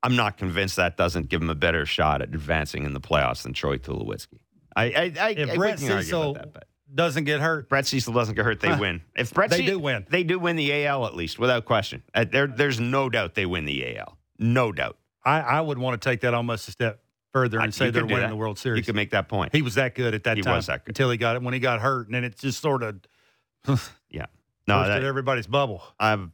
[0.04, 3.44] I'm not convinced that doesn't give him a better shot at advancing in the playoffs
[3.44, 4.40] than Troy Tulowitzki.
[4.76, 7.68] I I, I, If I Brett Cecil that, but doesn't get hurt.
[7.70, 8.78] Brett Cecil doesn't get hurt, they Huh.
[8.82, 9.02] win.
[9.16, 10.06] If Brett They Ce- do win.
[10.10, 12.04] they do win the AL at least, without question.
[12.14, 14.18] Uh, there, there's no doubt they win the AL.
[14.38, 14.98] No doubt.
[15.24, 17.02] I, I would want to take that almost a step
[17.34, 18.30] further I- and say they're winning that.
[18.30, 18.78] the World Series.
[18.78, 19.56] You could make that point.
[19.56, 20.92] he was that good at that He time was that good.
[20.92, 23.00] until he got it when he got hurt, and then it just sort of
[24.10, 24.26] yeah.
[24.68, 25.84] No, that, everybody's bubble.
[26.00, 26.30] I've,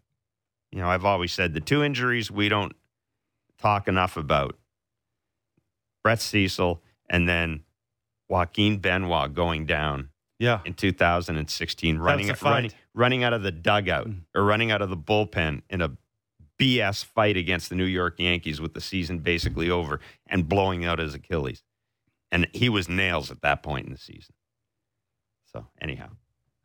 [0.71, 2.73] you know, I've always said the two injuries we don't
[3.59, 4.57] talk enough about:
[6.03, 7.63] Brett Cecil and then
[8.29, 14.07] Joaquin Benoit going down Yeah, in 2016, running a running running out of the dugout
[14.07, 14.21] Mm.
[14.35, 15.91] or running out of the bullpen in a
[16.59, 20.99] BS fight against the New York Yankees with the season basically over and blowing out
[20.99, 21.63] his Achilles,
[22.31, 24.35] and he was nails at that point in the season.
[25.51, 26.09] So anyhow,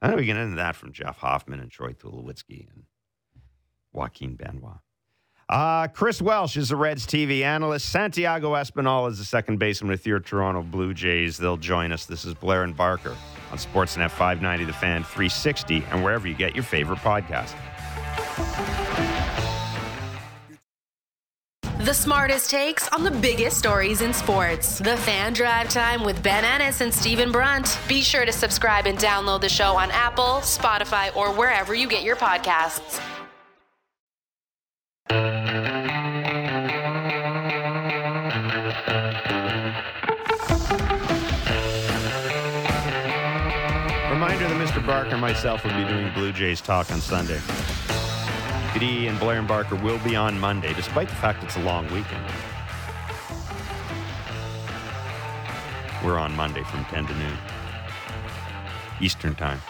[0.02, 2.84] how do we get into that from Jeff Hoffman and Troy Tulowitzki and
[3.92, 4.78] Joaquin Benoit?
[5.48, 7.88] Uh, Chris Welsh is the Reds TV analyst.
[7.88, 11.38] Santiago Espinal is the second baseman with your Toronto Blue Jays.
[11.38, 12.04] They'll join us.
[12.04, 13.16] This is Blair and Barker
[13.52, 17.54] on Sportsnet 590, The Fan 360, and wherever you get your favorite podcast.
[21.86, 24.80] The smartest takes on the biggest stories in sports.
[24.80, 27.78] The Fan Drive Time with Ben Ennis and Stephen Brunt.
[27.86, 32.02] Be sure to subscribe and download the show on Apple, Spotify, or wherever you get
[32.02, 33.00] your podcasts.
[44.10, 44.84] Reminder that Mr.
[44.84, 47.40] Barker and myself will be doing Blue Jays talk on Sunday.
[48.76, 51.84] PD and Blair and Barker will be on Monday, despite the fact it's a long
[51.94, 52.22] weekend.
[56.04, 57.38] We're on Monday from 10 to noon.
[59.00, 59.62] Eastern time.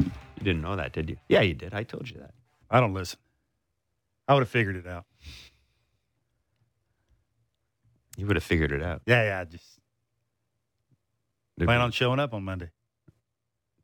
[0.00, 0.10] You
[0.42, 1.18] didn't know that, did you?
[1.28, 1.74] Yeah, you did.
[1.74, 2.32] I told you that.
[2.70, 3.18] I don't listen.
[4.26, 5.04] I would have figured it out.
[8.16, 9.02] You would have figured it out.
[9.04, 9.40] Yeah, yeah.
[9.40, 9.78] I Just
[11.58, 12.70] There'd plan on showing up on Monday.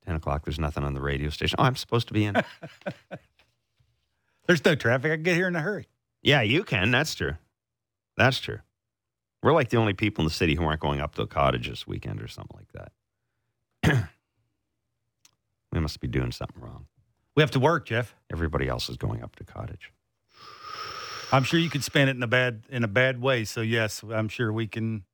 [0.07, 0.45] 10 o'clock.
[0.45, 1.57] There's nothing on the radio station.
[1.59, 2.35] Oh, I'm supposed to be in.
[4.47, 5.13] There's no traffic.
[5.13, 5.89] I can get here in a hurry.
[6.23, 6.91] Yeah, you can.
[6.91, 7.35] That's true.
[8.17, 8.59] That's true.
[9.43, 11.69] We're like the only people in the city who aren't going up to a cottage
[11.69, 12.89] this weekend or something like
[13.83, 14.09] that.
[15.73, 16.87] we must be doing something wrong.
[17.37, 18.15] We have to work, Jeff.
[18.33, 19.93] Everybody else is going up to cottage.
[21.33, 23.45] I'm sure you could spin it in a bad in a bad way.
[23.45, 25.05] So yes, I'm sure we can.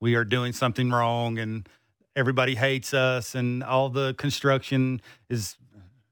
[0.00, 1.68] We are doing something wrong, and
[2.16, 5.56] everybody hates us, and all the construction is,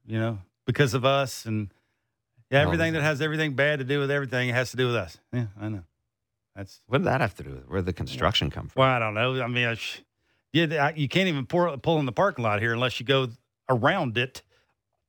[0.05, 1.69] you know, because of us, and
[2.51, 5.17] yeah, everything that has everything bad to do with everything has to do with us.
[5.33, 5.83] Yeah, I know.
[6.55, 7.69] That's What did that have to do with it?
[7.69, 8.81] where the construction come from?
[8.81, 9.41] well, I don't know.
[9.41, 10.01] I mean, I sh-
[10.51, 13.27] yeah, I- you can't even pour, pull in the parking lot here unless you go
[13.69, 14.41] around it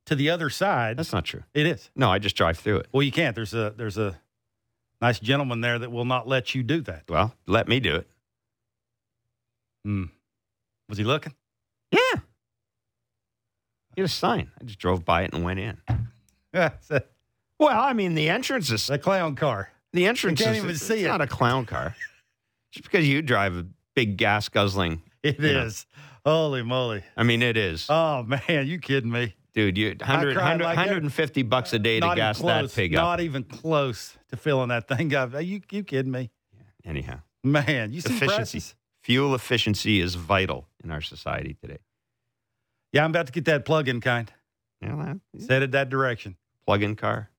[0.05, 0.97] to the other side.
[0.97, 1.43] That's not true.
[1.53, 1.89] it is.
[1.95, 2.87] No, I just drive through it.
[2.91, 3.35] Well, you can't.
[3.35, 4.19] There's a there's a
[5.01, 7.03] nice gentleman there that will not let you do that.
[7.09, 8.07] Well, let me do it.
[9.83, 10.05] Hmm.
[10.91, 11.33] Was he looking?
[11.93, 11.99] Yeah.
[13.95, 14.51] Get a sign.
[14.59, 15.77] I just drove by it and went in.
[16.53, 17.01] Yeah, a,
[17.59, 19.69] Well, I mean, the entrance is a clown car.
[19.93, 21.07] the entrance can't is even it's see it.
[21.07, 21.95] not a clown car.
[22.73, 25.85] just because you drive a big gas guzzling, It is.
[25.95, 26.03] Yeah.
[26.25, 27.03] Holy moly!
[27.17, 29.33] I mean, it is, Oh man, you kidding me?
[29.53, 29.77] dude.
[29.77, 30.87] You 100, 100 like that.
[30.87, 33.01] 150 bucks a day to not gas that pig up.
[33.01, 35.33] not even close to filling that thing up.
[35.33, 36.29] Are you you kidding me?
[36.53, 36.89] Yeah.
[36.89, 38.27] Anyhow, Man, you see Efficiency.
[38.59, 38.75] prices?
[39.01, 41.79] fuel efficiency is vital in our society today.
[42.91, 44.31] Yeah, I'm about to get that plug-in kind.
[44.81, 46.35] Yeah, that Headed that direction.
[46.65, 47.29] plug-in car.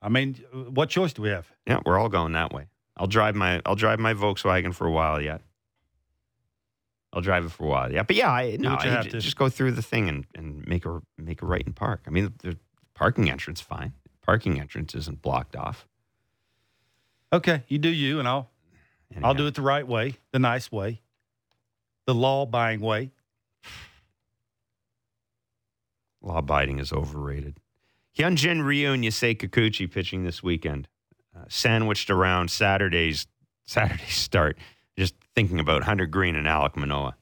[0.00, 0.34] I mean,
[0.70, 1.50] what choice do we have?
[1.66, 2.68] Yeah, we're all going that way.
[2.96, 5.42] I'll drive my I'll drive my Volkswagen for a while yet.
[7.12, 7.92] I'll drive it for a while.
[7.92, 9.20] Yeah, but yeah, I, no, what I have j- to.
[9.20, 12.02] just go through the thing and, and make a make a right and park.
[12.06, 12.56] I mean, the
[12.94, 13.94] parking entrance fine.
[14.22, 15.86] Parking entrance isn't blocked off.
[17.32, 18.50] Okay, you do you, and I'll
[19.22, 21.00] I'll do it the right way, the nice way,
[22.08, 23.10] the law-abiding way.
[26.22, 27.60] Law abiding is overrated.
[28.18, 30.88] Hyunjin Ryu and Yusei Kikuchi pitching this weekend,
[31.36, 33.26] uh, sandwiched around Saturday's
[33.66, 34.56] Saturday's start.
[34.98, 37.14] Just thinking about Hunter Greene and Alek Manoah.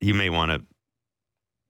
[0.00, 0.62] You may want to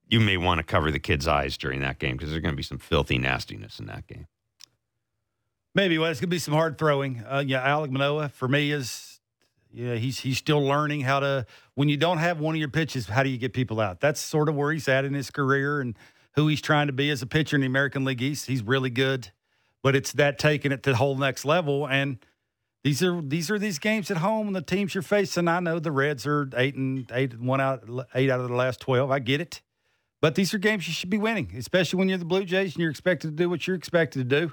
[0.09, 2.57] you may want to cover the kids' eyes during that game because there's going to
[2.57, 4.27] be some filthy nastiness in that game.
[5.75, 7.25] Maybe well, it's gonna be some hard throwing.
[7.27, 9.18] Uh, yeah, Alek Manoah for me is
[9.73, 13.07] yeah he's he's still learning how to when you don't have one of your pitches,
[13.07, 14.01] how do you get people out?
[14.01, 15.97] That's sort of where he's at in his career and
[16.35, 18.47] who he's trying to be as a pitcher in the American League East.
[18.47, 19.33] He's really good,
[19.83, 21.87] but it's that taking it to the whole next level.
[21.87, 22.19] And
[22.85, 25.49] these are these are these games at home and the teams you're facing.
[25.49, 28.81] I know the Reds are eight and eight one out eight out of the last
[28.81, 29.11] twelve.
[29.11, 29.63] I get it.
[30.21, 32.83] But these are games you should be winning, especially when you're the Blue Jays and
[32.83, 34.53] you're expected to do what you're expected to do.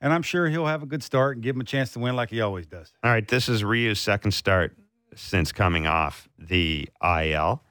[0.00, 2.16] And I'm sure he'll have a good start and give him a chance to win
[2.16, 2.92] like he always does.
[3.04, 4.76] All right, this is Ryu's second start
[5.14, 7.62] since coming off the IL.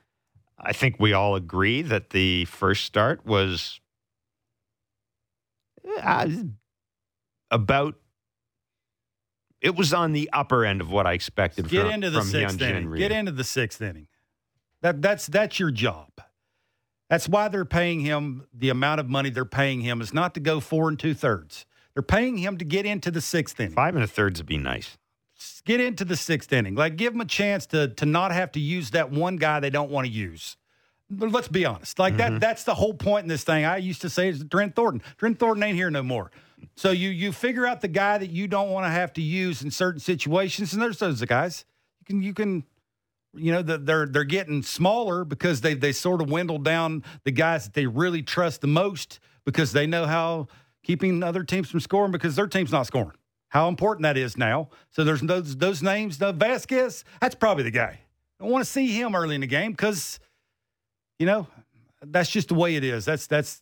[0.59, 3.79] I think we all agree that the first start was
[6.01, 6.27] uh,
[7.49, 7.95] about.
[9.61, 12.57] It was on the upper end of what I expected Get from, into the sixth
[12.57, 12.87] Hyunjin inning.
[12.87, 12.99] Ryu.
[12.99, 14.07] Get into the sixth inning.
[14.81, 16.09] That that's that's your job.
[17.09, 20.39] That's why they're paying him the amount of money they're paying him is not to
[20.39, 21.65] go four and two thirds.
[21.99, 23.73] They're paying him to get into the sixth inning.
[23.73, 24.97] Five and a thirds would be nice.
[25.65, 26.75] Get into the sixth inning.
[26.75, 29.69] Like give them a chance to to not have to use that one guy they
[29.69, 30.55] don't want to use.
[31.09, 31.99] But let's be honest.
[31.99, 32.35] Like Mm-hmm.
[32.35, 33.65] that that's the whole point in this thing.
[33.65, 35.01] I used to say is Trent Thornton.
[35.17, 36.31] Trent Thornton ain't here no more.
[36.77, 39.61] So you you figure out the guy that you don't want to have to use
[39.61, 41.65] in certain situations, and there's those guys.
[41.99, 42.63] You can you can
[43.33, 47.31] you know that they're they're getting smaller because they they sort of dwindled down the
[47.31, 50.47] guys that they really trust the most because they know how
[50.89, 53.15] keeping other teams from scoring because their team's not scoring.
[53.49, 54.69] How important that is now.
[54.89, 56.17] So there's those those names.
[56.17, 57.99] The Vasquez, that's probably the guy.
[58.41, 60.19] I want to see him early in the game because
[61.19, 61.45] you know
[62.01, 63.05] that's just the way it is.
[63.05, 63.61] That's that's.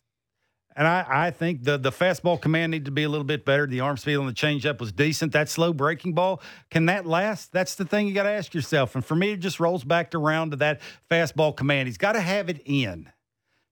[0.74, 3.66] And I, I think the the fastball command needed to be a little bit better.
[3.66, 5.32] The arm speed on the changeup was decent.
[5.32, 7.52] That slow breaking ball, can that last?
[7.52, 8.94] That's the thing you got to ask yourself.
[8.94, 11.88] And for me, it just rolls back around to that fastball command.
[11.88, 13.10] He's got to have it in.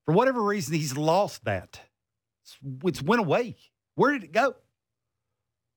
[0.04, 1.80] For whatever reason, he's lost that.
[2.46, 3.56] It's, it's went away.
[3.96, 4.54] Where did it go?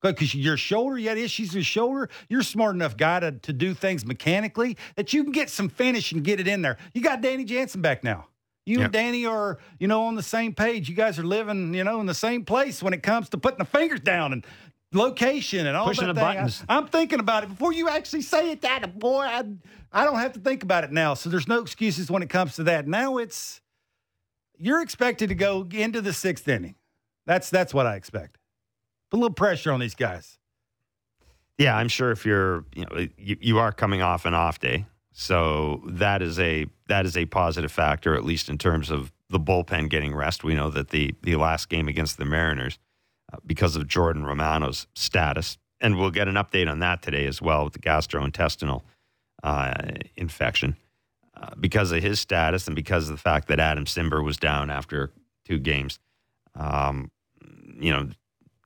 [0.02, 2.10] Because your shoulder, you had issues with shoulder.
[2.30, 5.68] You're a smart enough guy to, to do things mechanically that you can get some
[5.68, 6.78] finish and get it in there.
[6.94, 8.28] You got Danny Jansen back now.
[8.66, 8.84] You Yep.
[8.86, 10.88] and Danny are, you know, on the same page.
[10.88, 13.58] You guys are living, you know, in the same place when it comes to putting
[13.58, 14.46] the fingers down and
[14.94, 16.28] location and all Pushing that the thing.
[16.30, 16.64] I- buttons.
[16.70, 18.62] I'm thinking about it before you actually say it.
[18.62, 19.44] That boy, I,
[19.92, 21.14] I don't have to think about it now.
[21.16, 22.88] So there's no excuses when it comes to that.
[22.88, 23.60] Now it's
[24.60, 26.76] you're expected to go into the sixth inning.
[27.26, 28.38] That's that's what I expect.
[29.10, 30.38] Put a little pressure on these guys.
[31.58, 34.86] Yeah, I'm sure if you're, you know, you, you are coming off an off day,
[35.12, 39.40] so that is a that is a positive factor, at least in terms of the
[39.40, 40.44] bullpen getting rest.
[40.44, 42.80] We know that the the last game against the Mariners,
[43.32, 47.42] uh, because of Jordan Romano's status, and we'll get an update on that today as
[47.42, 48.84] well with the gastrointestinal
[49.44, 49.74] uh,
[50.16, 50.78] infection,
[51.40, 54.70] uh, because of his status and because of the fact that Adam Cimber was down
[54.70, 55.12] after
[55.46, 56.00] two games.
[56.56, 57.12] Um,
[57.80, 58.10] you know,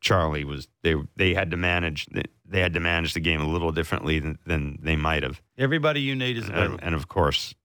[0.01, 2.07] Charlie was they they had to manage
[2.45, 6.01] they had to manage the game a little differently than, than they might have, Everybody
[6.01, 6.73] you need is available.
[6.75, 7.55] and, and of course,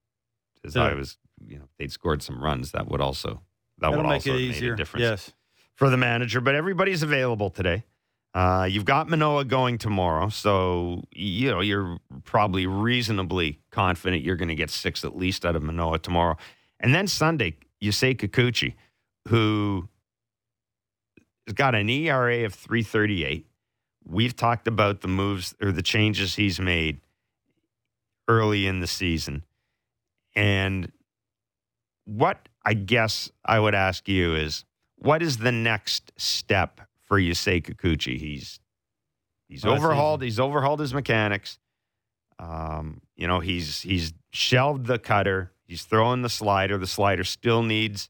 [0.64, 0.84] as Yeah.
[0.84, 3.42] I was, you know, they'd scored some runs that would also
[3.78, 4.74] that would make also it have made easier.
[4.74, 5.32] a difference Yes.
[5.74, 6.40] for the manager.
[6.40, 7.84] But everybody's available today.
[8.34, 14.48] Uh, you've got Manoah going tomorrow, so you know you're probably reasonably confident you're going
[14.48, 16.36] to get six at least out of Manoah tomorrow.
[16.80, 18.74] And then Sunday, you say Kikuchi,
[19.28, 19.88] who
[21.46, 23.46] has got an ERA of 338.
[24.04, 27.00] We've talked about the moves or the changes he's made
[28.28, 29.44] early in the season.
[30.36, 30.92] And
[32.04, 34.64] what I guess I would ask you is
[34.96, 38.18] what is the next step for Yusei Kikuchi?
[38.18, 38.60] He's
[39.48, 41.58] he's Oh, overhauled he's overhauled his mechanics.
[42.38, 46.78] Um, you know, he's he's shelved the cutter, he's throwing the slider.
[46.78, 48.08] The slider still needs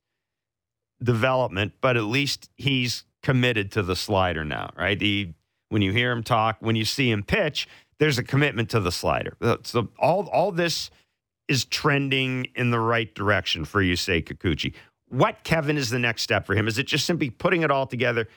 [1.02, 5.00] development, but at least he's committed to the slider now, right?
[5.00, 5.34] He
[5.70, 7.68] when you hear him talk, when you see him pitch,
[7.98, 9.36] there's a commitment to the slider.
[9.64, 10.90] So all all this
[11.48, 14.74] is trending in the right direction for Yusei Kikuchi.
[15.08, 16.68] What Kevin is the next step for him?
[16.68, 18.28] Is it just simply putting it all together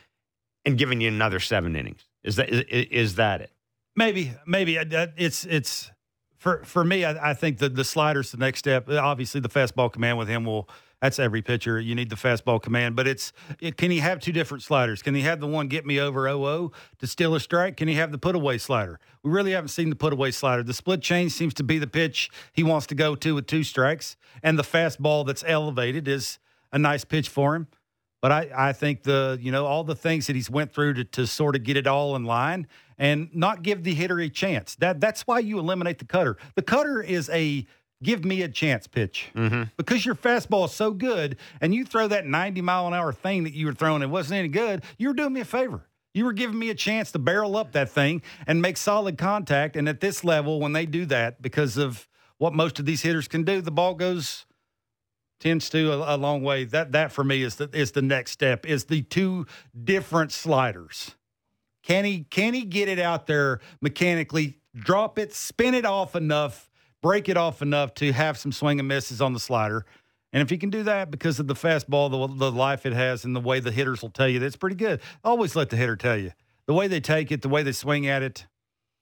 [0.66, 2.05] and giving you another seven innings?
[2.24, 3.51] Is that is, is that it?
[3.95, 5.91] Maybe, maybe Uh, it's it's
[6.38, 7.05] for for me.
[7.05, 8.89] I, I think that the slider's the next step.
[8.89, 10.70] Obviously, the fastball command with him will.
[11.01, 11.80] That's every pitcher.
[11.80, 15.01] You need the fastball command, but it's it, can he have two different sliders?
[15.01, 17.76] Can he have the one get me over 0 to steal a strike?
[17.76, 18.99] Can he have the put away slider?
[19.24, 20.62] We really haven't seen the put away slider.
[20.62, 23.64] The split change seems to be the pitch he wants to go to with two
[23.64, 26.38] strikes, and the fastball that's elevated is
[26.72, 27.68] a nice pitch for him.
[28.22, 31.03] But I, I think the you know all the things that he's went through to,
[31.03, 32.67] to sort of get it all in line
[32.97, 34.76] and not give the hitter a chance.
[34.76, 36.38] That that's why you eliminate the cutter.
[36.55, 37.65] The cutter is a
[38.03, 39.63] give me a chance pitch mm-hmm.
[39.78, 43.43] because your fastball is so good, and you throw that ninety mile an hour thing
[43.43, 44.84] that you were throwing, it wasn't any good.
[44.97, 45.88] You were doing me a favor.
[46.13, 49.78] You were giving me a chance to barrel up that thing and make solid contact.
[49.78, 52.07] And at this level, when they do that, because of
[52.38, 54.45] what most of these hitters can do, the ball goes
[55.42, 56.64] tends to a, a long way.
[56.64, 58.66] That that for me is the is the next step.
[58.66, 59.46] Is the two
[59.84, 61.16] different sliders.
[61.84, 66.70] Can he can he get it out there mechanically, drop it, spin it off enough,
[67.02, 69.86] break it off enough to have some swing and misses on the slider?
[70.32, 73.26] And if he can do that because of the fastball, the, the life it has,
[73.26, 75.02] and the way the hitters will tell you, that's pretty good.
[75.26, 76.32] Always let the hitter tell you
[76.68, 78.46] the way they take it, the way they swing at it,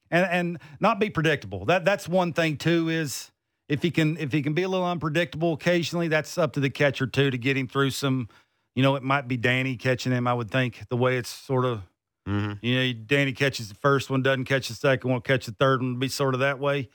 [0.10, 1.66] and and not be predictable.
[1.66, 2.90] That that's one thing too.
[2.90, 3.32] Is
[3.70, 6.70] if he can if he can be a little unpredictable occasionally, that's up to the
[6.70, 8.28] catcher too to get him through some.
[8.76, 10.28] You know, it might be Danny catching him.
[10.28, 11.82] I would think the way it's sort of
[12.30, 12.64] Mm-hmm.
[12.64, 15.82] you know, Danny catches the first one, doesn't catch the second one, catch the third
[15.82, 16.90] one, be sort of that way.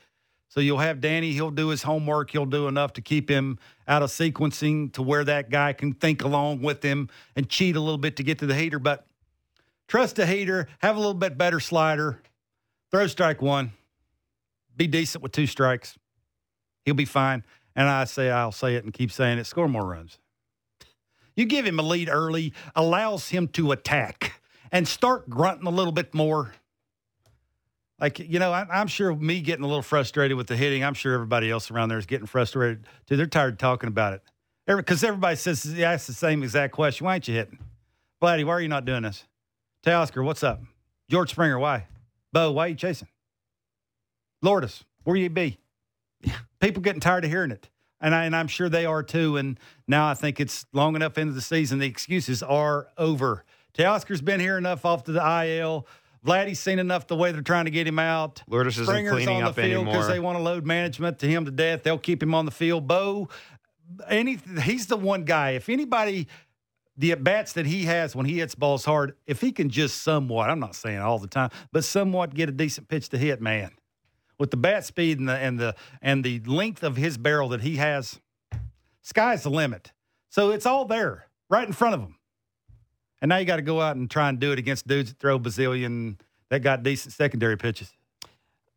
[0.49, 3.59] So you'll have Danny, he'll do his homework, he'll do enough to keep him
[3.89, 7.81] out of sequencing to where that guy can think along with him and cheat a
[7.81, 8.79] little bit to get to the heater.
[8.79, 9.07] But
[9.89, 12.21] trust the heater, have a little bit better slider,
[12.93, 13.73] throw strike one,
[14.77, 15.99] be decent with two strikes.
[16.85, 17.45] He'll be fine.
[17.77, 20.19] And I say, I'll say it and keep saying it, score more runs.
[21.35, 25.93] You give him a lead early, allows him to attack and start grunting a little
[25.93, 26.55] bit more.
[28.01, 30.95] Like, you know, I, I'm sure me getting a little frustrated with the hitting, I'm
[30.95, 33.17] sure everybody else around there is getting frustrated too.
[33.17, 34.23] They're tired of talking about it.
[34.67, 37.05] Because everybody says, yeah, ask the same exact question.
[37.05, 37.59] Why ain't you hitting?
[38.23, 39.25] Vladdy, why are you not doing this?
[39.85, 40.61] Teoscar, what's up?
[41.11, 41.87] George Springer, why?
[42.33, 43.09] Bo, why are you chasing?
[44.41, 45.59] Lourdes, where you be?
[46.61, 47.69] People getting tired of hearing it.
[48.01, 49.37] And, I, and I'm sure they are too.
[49.37, 49.59] And
[49.89, 51.79] now I think it's long enough into the season.
[51.79, 53.45] The excuses are over.
[53.77, 55.87] Teoscar's been here enough off to the IL.
[56.25, 58.43] Vladdy's seen enough the way they're trying to get him out.
[58.49, 61.27] Lourdes isn't Springer's cleaning on the up field because they want to load management to
[61.27, 61.83] him to death.
[61.83, 62.87] They'll keep him on the field.
[62.87, 63.29] Bo,
[64.09, 65.51] any he's the one guy.
[65.51, 66.29] If anybody,
[66.97, 70.03] the at bats that he has when he hits balls hard, if he can just
[70.03, 73.43] somewhat, I'm not saying all the time, but somewhat get a decent pitch to hit,
[73.43, 73.73] man,
[74.39, 77.63] with the bat speed and the and the and the length of his barrel that
[77.63, 78.21] he has,
[79.03, 79.93] sky's the limit.
[80.29, 82.17] So it's all there, right in front of him.
[83.21, 85.19] And now you got to go out and try and do it against dudes that
[85.19, 86.19] throw bazillion
[86.51, 87.93] that got decent secondary pitches.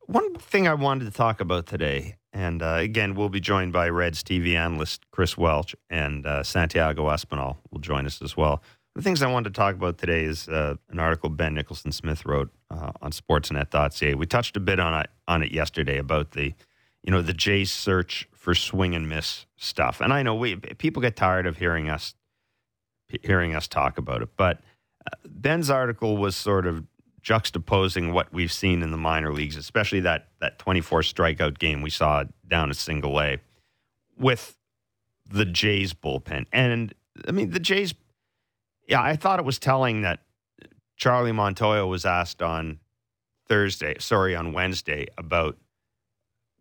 [0.06, 3.90] One thing I wanted to talk about today, and uh, again, we'll be joined by
[3.90, 8.62] Reds TV analyst Chris Welsh and uh, Santiago Espinal will join us as well.
[8.98, 12.26] The things I wanted to talk about today is uh, an article Ben Nicholson Smith
[12.26, 14.16] wrote uh, on Sportsnet.ca.
[14.16, 16.56] We touched a bit on it on it yesterday about the,
[17.04, 20.02] you know, the Jays search for swing and miss stuff.
[20.02, 22.16] And I know we people get tired of hearing us
[23.22, 24.62] hearing us talk about it, but
[25.06, 26.84] uh, Ben's article was sort of
[27.22, 31.92] juxtaposing what we've seen in the minor leagues, especially that that 24 strikeout game we
[31.92, 33.38] saw down at single A,
[34.18, 34.58] with
[35.30, 36.48] the Jays bullpen.
[36.52, 36.96] And
[37.28, 37.94] I mean, the Jays,
[38.88, 40.22] yeah, I thought it was telling that
[40.96, 42.80] Charlie Montoya was asked on
[43.48, 45.58] Thursday, sorry, on Wednesday, about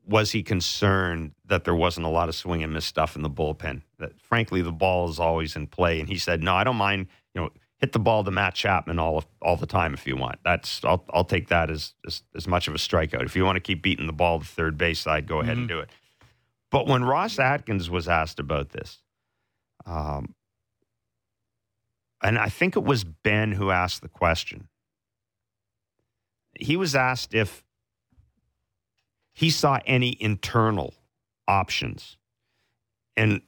[0.06, 3.30] was he concerned that there wasn't a lot of swing and miss stuff in the
[3.30, 3.82] bullpen?
[3.98, 5.98] That frankly, the ball is always in play.
[5.98, 8.98] And he said, no, I don't mind, you know, hit the ball to Matt Chapman
[8.98, 10.38] all all the time if you want.
[10.44, 13.24] That's I'll I'll take that as as, as much of a strikeout.
[13.24, 15.68] If you want to keep beating the ball to third base side, go ahead and
[15.68, 15.90] do it.
[16.70, 19.02] But when Ross Atkins was asked about this,
[19.86, 20.34] um,
[22.26, 24.66] and I think it was Ben who asked the question.
[26.58, 27.62] He was asked if
[29.32, 30.92] he saw any internal
[31.46, 32.16] options.
[33.16, 33.42] And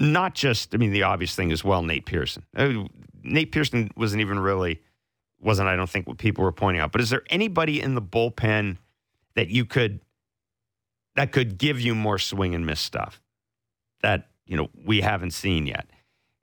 [0.00, 2.42] not just, I mean, the obvious thing as well, Nate Pearson.
[2.56, 2.88] Uh,
[3.22, 4.80] Nate Pearson wasn't even really,
[5.38, 6.90] wasn't, I don't think, what people were pointing out.
[6.90, 8.78] But is there anybody in the bullpen
[9.36, 10.00] that you could,
[11.14, 13.22] that could give you more swing and miss stuff
[14.02, 15.86] that, you know, we haven't seen yet?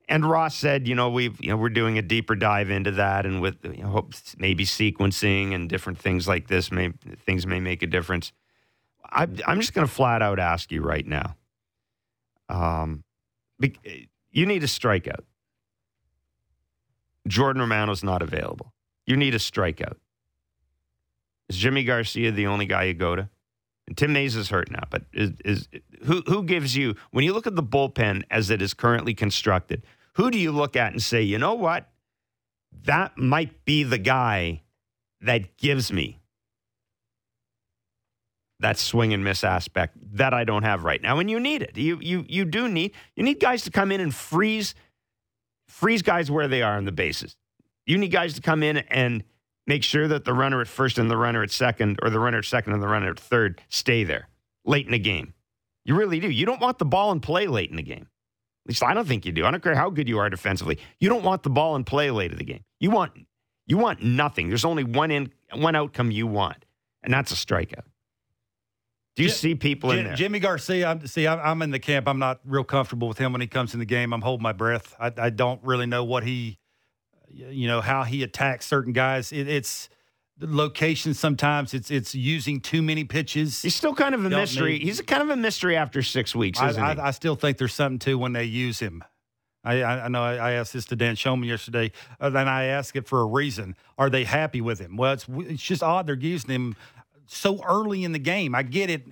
[0.09, 3.25] And Ross said, you know, we've, you know, we're doing a deeper dive into that,
[3.25, 6.91] and with you know, maybe sequencing and different things like this, may
[7.25, 8.33] things may make a difference.
[9.05, 11.35] I, I'm just going to flat out ask you right now.
[12.49, 13.03] Um,
[14.31, 15.21] you need a strikeout.
[17.27, 18.73] Jordan Romano's not available.
[19.05, 19.95] You need a strikeout.
[21.47, 23.29] Is Yimi Garcia the only guy you go to?
[23.95, 25.67] Tim Mayza is hurt now, but is, is
[26.05, 29.83] who who gives you when you look at the bullpen as it is currently constructed?
[30.13, 31.89] Who do you look at and say, you know what,
[32.83, 34.61] that might be the guy
[35.21, 36.19] that gives me
[38.59, 41.77] that swing and miss aspect that I don't have right now, and you need it.
[41.77, 44.73] You you you do need you need guys to come in and freeze
[45.67, 47.35] freeze guys where they are on the bases.
[47.85, 49.23] You need guys to come in and
[49.67, 52.39] make sure that the runner at first and the runner at second, or the runner
[52.39, 54.29] at second and the runner at third, stay there
[54.65, 55.33] late in the game.
[55.85, 56.29] You really do.
[56.29, 58.07] You don't want the ball in play late in the game.
[58.65, 59.45] At least I don't think you do.
[59.45, 60.79] I don't care how good you are defensively.
[60.99, 62.63] You don't want the ball in play late in the game.
[62.79, 63.11] You want
[63.67, 64.47] you want nothing.
[64.47, 66.65] There's only one in one outcome you want,
[67.03, 67.83] and that's a strikeout.
[69.15, 70.15] Do you Jim- see people in there?
[70.15, 72.07] Yimi Garcia, I'm, see, I'm, I'm in the camp.
[72.07, 74.11] I'm not real comfortable with him when he comes in the game.
[74.11, 74.95] I'm holding my breath.
[74.99, 76.57] I, I don't really know what he,
[77.33, 79.31] you know, how he attacks certain guys.
[79.31, 79.89] It, it's
[80.37, 81.13] the location.
[81.13, 83.61] Sometimes it's it's using too many pitches.
[83.61, 84.73] He's still kind of a Don't mystery.
[84.73, 86.89] need- He's kind of a mystery after six weeks, I, isn't he?
[87.01, 89.03] I, I still think there's something to when they use him.
[89.65, 92.97] I, I know I, I asked this to Dan Shulman yesterday, uh, and I asked
[92.97, 93.75] it for a reason.
[93.97, 94.97] Are they happy with him?
[94.97, 96.75] Well, it's it's just odd they're using him
[97.27, 98.55] so early in the game.
[98.55, 99.05] I get it.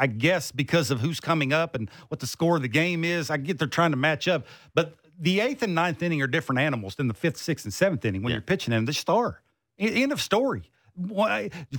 [0.00, 3.30] I guess because of who's coming up and what the score of the game is.
[3.30, 6.60] I get they're trying to match up, but the eighth and ninth inning are different
[6.60, 8.36] animals than the fifth, sixth, and seventh inning when Yeah.
[8.36, 8.84] you're pitching them.
[8.84, 9.42] The star.
[9.78, 10.70] End of story.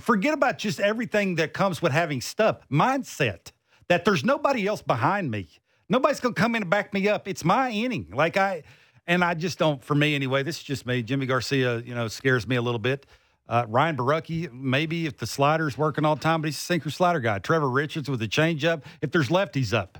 [0.00, 2.58] Forget about just everything that comes with having stuff.
[2.70, 3.52] Mindset
[3.88, 5.48] that there's nobody else behind me.
[5.88, 7.26] Nobody's going to come in and back me up.
[7.26, 8.08] It's my inning.
[8.14, 8.62] Like I,
[9.06, 11.02] and I just don't, for me anyway, this is just me.
[11.02, 13.06] Yimi Garcia, you know, scares me a little bit.
[13.48, 16.90] Uh, Ryan Borucki, maybe if the slider's working all the time, but he's a sinker
[16.90, 17.40] slider guy.
[17.40, 18.84] Trevor Richards with a changeup.
[19.02, 19.98] If there's lefties up,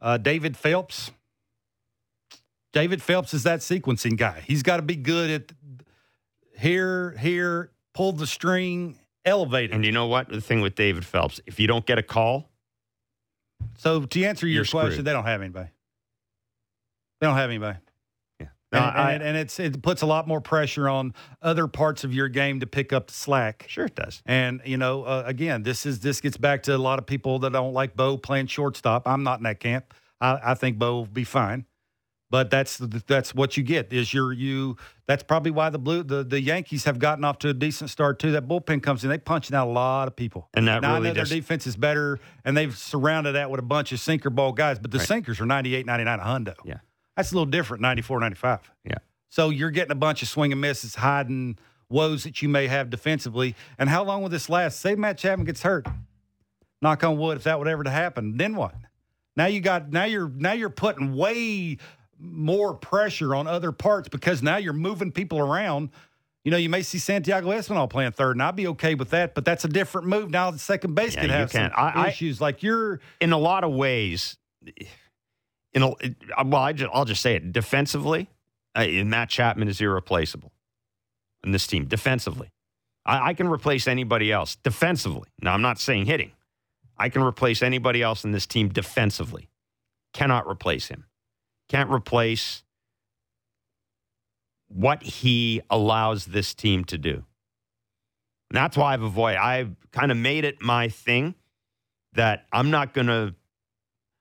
[0.00, 1.10] uh, David Phelps.
[2.76, 4.42] David Phelps is that sequencing guy.
[4.46, 5.52] He's got to be good at
[6.58, 9.74] here, here, pull the string, elevate it.
[9.74, 10.28] and you know what?
[10.28, 12.50] The thing with David Phelps, if you don't get a call,
[13.78, 15.04] So to answer your question, screwed.
[15.06, 15.70] they don't have anybody.
[17.20, 17.78] They don't have anybody.
[18.40, 18.48] yeah.
[18.72, 22.12] And, I- and, and it's it puts a lot more pressure on other parts of
[22.12, 23.64] your game to pick up the slack.
[23.68, 24.22] sure it does.
[24.26, 27.38] And you know, uh, again, this is this gets back to a lot of people
[27.38, 29.08] that don't like Bo playing shortstop.
[29.08, 29.94] I'm not in that camp.
[30.20, 31.64] I, I think Bo will be fine,
[32.30, 33.92] but that's that's what you get.
[33.92, 34.76] Is your you?
[35.06, 38.18] That's probably why the blue the, the Yankees have gotten off to a decent start
[38.18, 38.32] too.
[38.32, 40.48] That bullpen comes in, they punching out a lot of people.
[40.54, 43.60] And that now, I really know their defense is better, and they've surrounded that with
[43.60, 44.78] a bunch of sinker ball guys.
[44.78, 45.06] But the Right.
[45.06, 46.54] sinkers are 98, 99 a hundo.
[46.64, 46.78] Yeah.
[47.16, 48.70] That's a little different, 94, 95.
[48.84, 48.94] Yeah.
[49.28, 51.58] So you're getting a bunch of swing and misses, hiding
[51.88, 53.54] woes that you may have defensively.
[53.78, 54.80] And how long will this last?
[54.80, 55.86] Say Matt Chapman gets hurt.
[56.82, 58.74] Knock on wood, if that would ever to happen, then what?
[59.36, 61.78] Now you got now you're now you're putting way
[62.18, 65.90] more pressure on other parts because now you're moving people around.
[66.44, 69.34] You know, you may see Santiago Espinal playing third, and I'd be okay with that,
[69.34, 70.30] but that's a different move.
[70.30, 71.70] Now the second base Yeah, could have some.
[71.76, 72.40] I- I- issues.
[72.40, 74.36] like you're In a lot of ways,
[75.72, 75.88] in a,
[76.44, 78.28] well, I just, I'll just say it defensively.
[78.74, 80.52] Uh, Matt Chapman is irreplaceable
[81.44, 82.50] in this team defensively.
[83.04, 85.28] I, I can replace anybody else defensively.
[85.40, 86.32] Now, I'm not saying hitting.
[86.98, 89.48] I can replace anybody else in this team defensively.
[90.14, 91.04] Cannot replace him.
[91.68, 92.62] Can't replace
[94.68, 97.24] what he allows this team to do.
[98.50, 99.38] And that's why I've avoided.
[99.38, 101.34] I've kind of made it my thing
[102.14, 103.34] that I'm not going to.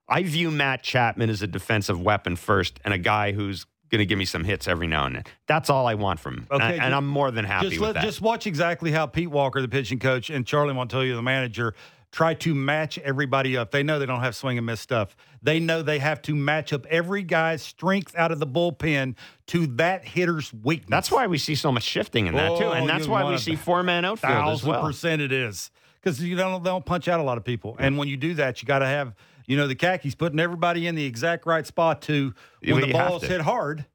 [0.07, 4.05] I view Matt Chapman as a defensive weapon first, and a guy who's going to
[4.05, 5.23] give me some hits every now and then.
[5.47, 7.87] That's all I want from him, Okay, and, and I'm more than happy just with
[7.87, 8.03] let, that.
[8.03, 11.75] just watch exactly how Pete Walker, the pitching coach, and Charlie Montoya, the manager,
[12.15, 13.71] try to match everybody up.
[13.71, 15.17] They know they don't have swing and miss stuff.
[15.41, 19.15] They know they have to match up every guy's strength out of the bullpen
[19.47, 20.87] to that hitter's weakness.
[20.89, 23.37] That's why we see so much shifting in that too, Oh, and that's why we
[23.37, 24.81] see four man outfield as thousand well.
[24.81, 27.97] percent it is because you don't they don't punch out a lot of people, and
[27.97, 29.13] when you do that, you got to have
[29.45, 33.23] you know the khakis putting everybody in the exact right spot to when the ball's
[33.23, 33.85] hit hard.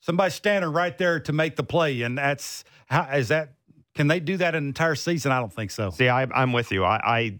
[0.00, 3.52] Somebody standing right there to make the play, and that's how is that.
[3.94, 5.30] Can they do that an entire season?
[5.30, 5.90] I don't think so.
[5.90, 6.82] See, I, I'm with you.
[6.84, 7.38] I, I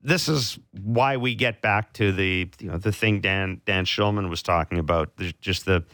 [0.00, 4.28] this is why we get back to the you know the thing Dan Dan Shulman
[4.28, 5.16] was talking about.
[5.16, 5.84] The, just the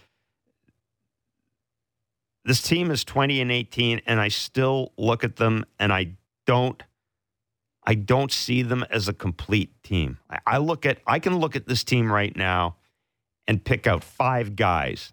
[2.45, 6.15] this team is 20 and 18, and I still look at them and I
[6.47, 6.83] don't
[7.85, 10.19] I don't see them as a complete team.
[10.31, 12.77] I, I look at I can look at this team right now
[13.47, 15.13] and pick out five guys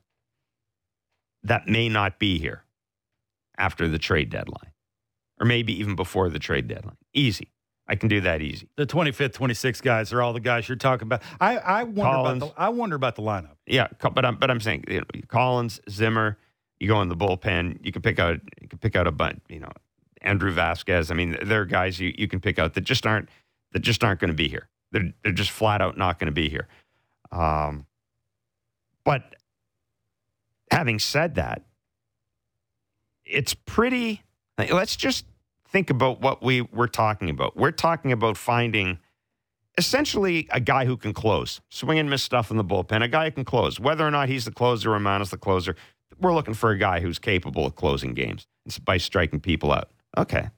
[1.43, 2.63] that may not be here
[3.57, 4.71] after the trade deadline
[5.39, 6.97] or maybe even before the trade deadline.
[7.13, 7.51] Easy.
[7.89, 8.69] I can do that easy.
[8.75, 11.23] The 25th, 26th guys are all the guys you're talking about.
[11.41, 12.43] I, I wonder Collins.
[12.43, 13.55] about the I wonder about the lineup.
[13.65, 16.37] Yeah, but I'm but I'm saying you know, Collins, Zimmer.
[16.79, 17.83] You go in the bullpen.
[17.83, 19.41] You can pick out you can pick out a bunch.
[19.49, 19.71] You know,
[20.21, 21.09] Andrew Vasquez.
[21.09, 23.27] I mean, there are guys you, you can pick out that just aren't
[23.71, 24.69] that just aren't going to be here.
[24.91, 26.67] They're they're just flat out not going to be here.
[27.31, 27.87] Um,
[29.03, 29.35] but
[30.69, 31.63] having said that,
[33.25, 34.21] it's pretty.
[34.57, 35.25] Let's just
[35.71, 37.55] think about what we we're talking about.
[37.55, 38.99] We're talking about finding
[39.77, 43.25] essentially a guy who can close, swing and miss stuff in the bullpen, a guy
[43.25, 43.79] who can close.
[43.79, 45.75] Whether or not he's the closer or is the closer,
[46.19, 48.47] we're looking for a guy who's capable of closing games
[48.83, 49.89] by striking people out.
[50.17, 50.49] Okay.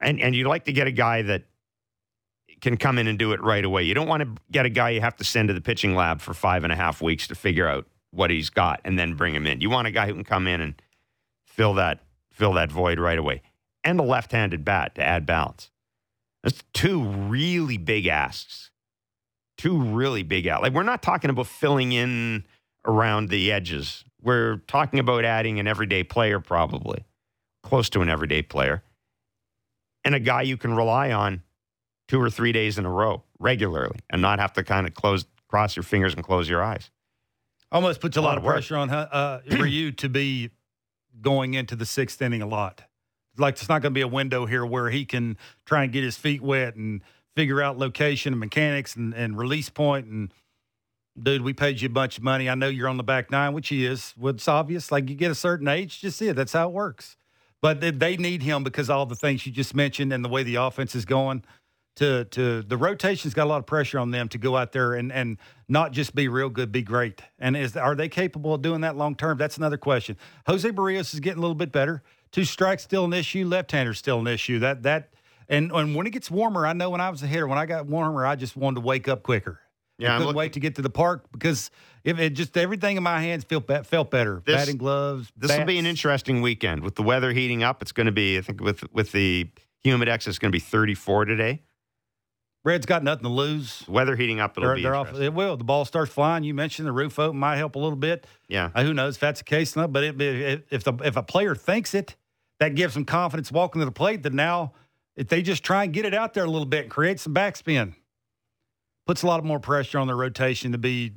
[0.00, 1.44] And and you'd like to get a guy that
[2.60, 3.84] can come in and do it right away.
[3.84, 6.20] You don't want to get a guy you have to send to the pitching lab
[6.20, 9.34] for five and a half weeks to figure out what he's got and then bring
[9.34, 9.60] him in.
[9.60, 10.82] You want a guy who can come in and
[11.44, 12.00] fill that
[12.30, 13.42] fill that void right away.
[13.82, 15.70] And a left-handed bat to add balance.
[16.42, 18.70] That's two really big asks.
[19.56, 20.62] Two really big asks.
[20.62, 22.44] Like we're not talking about filling in
[22.86, 24.04] around the edges.
[24.22, 27.04] We're talking about adding an everyday player, probably
[27.62, 28.82] close to an everyday player,
[30.04, 31.42] and a guy you can rely on
[32.08, 35.24] two or three days in a row regularly, and not have to kind of close,
[35.48, 36.90] cross your fingers and close your eyes.
[37.72, 38.54] Almost puts a, A lot, lot of of work.
[38.56, 40.50] pressure on uh, for you to be
[41.20, 42.82] going into the sixth inning a lot.
[43.38, 46.02] Like it's not going to be a window here where he can try and get
[46.04, 47.02] his feet wet and
[47.36, 50.32] figure out location and mechanics and, and release point and
[51.20, 52.48] dude, we paid you a bunch of money.
[52.48, 54.14] I know you're on the back nine, which he is.
[54.22, 54.90] It's obvious.
[54.90, 56.36] Like you get a certain age, just see it.
[56.36, 57.16] That's how it works.
[57.62, 60.42] But they- they need him because all the things you just mentioned and the way
[60.42, 61.44] the offense is going.
[61.96, 64.94] To to the rotation's got a lot of pressure on them to go out there
[64.94, 65.36] and and
[65.68, 67.20] not just be real good, be great.
[67.38, 69.36] And is are they capable of doing that long term?
[69.36, 70.16] That's another question.
[70.46, 72.02] Jose Berrios is getting a little bit better.
[72.32, 73.46] Two strikes still an issue.
[73.46, 74.58] Left hander still an issue.
[74.60, 75.10] That that
[75.48, 77.66] and and when it gets warmer, I know when I was a hitter, when I
[77.66, 79.60] got warmer, I just wanted to wake up quicker.
[79.98, 81.70] Yeah, I couldn't wait to get to the park because
[82.04, 84.42] if it just everything in my hands felt felt better.
[84.46, 85.30] This- Batting gloves.
[85.36, 87.82] This will be an interesting weekend with the weather heating up.
[87.82, 89.50] It's going to be, I think, with with the
[89.84, 91.62] humidex, it's going to be 34 today.
[92.62, 93.84] Reds got nothing to lose.
[93.88, 95.14] Weather heating up, it'll They're, be they're off.
[95.18, 95.56] It will.
[95.56, 96.44] The ball starts flying.
[96.44, 98.26] You mentioned the roof open might help a little bit.
[98.48, 99.92] Yeah, Uh, who knows if that's the case or not?
[99.92, 102.16] But it, it, if the if a player thinks it,
[102.58, 104.22] that gives them confidence walking to the plate.
[104.22, 104.72] Then now,
[105.16, 107.32] if they just try and get it out there a little bit and create some
[107.34, 107.94] backspin,
[109.06, 111.12] puts a lot more pressure on the rotation to be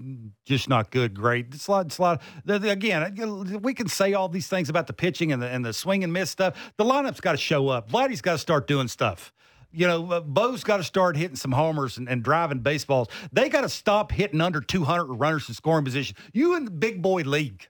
[0.46, 1.14] just not good.
[1.14, 1.48] Great.
[1.54, 1.86] It's a lot.
[1.88, 2.22] It's a lot.
[2.48, 6.06] Again, we can say all these things about the pitching and the and the swing
[6.06, 6.56] and miss stuff.
[6.78, 7.92] The lineup's got to show up.
[7.92, 9.34] Vladdy's got to start doing stuff.
[9.74, 13.08] You know, uh, Bo's got to start hitting some homers and, and driving baseballs.
[13.32, 16.16] They got to stop hitting under 200 runners in scoring position.
[16.32, 17.68] You in the big boy league.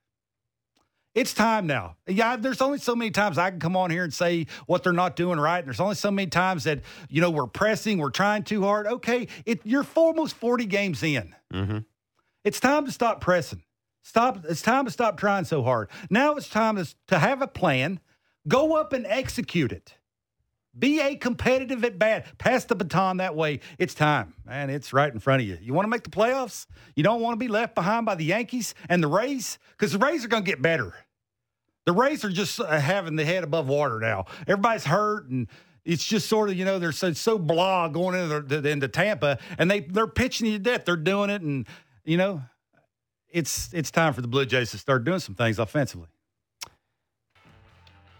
[1.15, 1.95] It's time now.
[2.07, 4.91] Yeah, there's only so many times I can come on here and say what they're
[4.93, 5.59] not doing right.
[5.59, 8.87] And there's only so many times that, you know, we're pressing, we're trying too hard.
[8.87, 11.35] Okay, it, you're almost 40 games in.
[11.51, 11.79] hmm
[12.43, 13.63] It's time to stop pressing.
[14.01, 14.43] Stop.
[14.49, 15.89] It's time to stop trying so hard.
[16.09, 17.99] Now it's time to, to have a plan,
[18.47, 19.93] go up and execute it.
[20.77, 22.25] Be a competitive at bat.
[22.39, 23.59] Pass the baton that way.
[23.77, 24.71] It's time, man.
[24.71, 25.57] It's right in front of you.
[25.61, 26.65] You want to make the playoffs?
[26.95, 29.99] You don't want to be left behind by the Yankees and the Rays because the
[29.99, 30.95] Rays are going to get better.
[31.85, 34.25] The Rays are just uh, having the head above water now.
[34.47, 35.47] Everybody's hurt and.
[35.85, 39.37] It's just sort of, you know, they're so, so blah going into, the, into Tampa,
[39.57, 40.85] and they they're pitching you to death.
[40.85, 41.67] They're doing it, and
[42.05, 42.41] you know,
[43.29, 46.07] it's it's time for the Blue Jays to start doing some things offensively.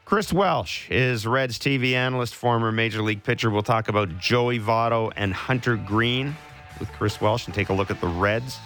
[0.06, 3.50] Chris Welsh is Reds TV analyst, former major league pitcher.
[3.50, 6.36] We'll talk about Joey Votto and Hunter Greene
[6.80, 8.58] with Chris Welsh and take a look at the Reds.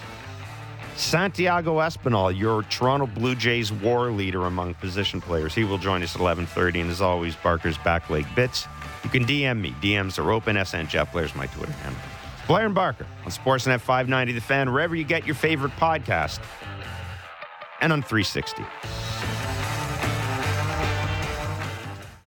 [0.96, 5.54] Santiago Espinal, your Toronto Blue Jays war leader among position players.
[5.54, 8.68] He will join us at 11:30 and as always Barker's back leg bits
[9.04, 9.76] You can DM me.
[9.80, 10.58] DMs are open.
[10.58, 12.02] SN Jeff Blair's my Twitter handle.
[12.48, 16.40] Blair and Barker on Sportsnet 590 The Fan, wherever you get your favorite podcast,
[17.80, 18.64] and on 360.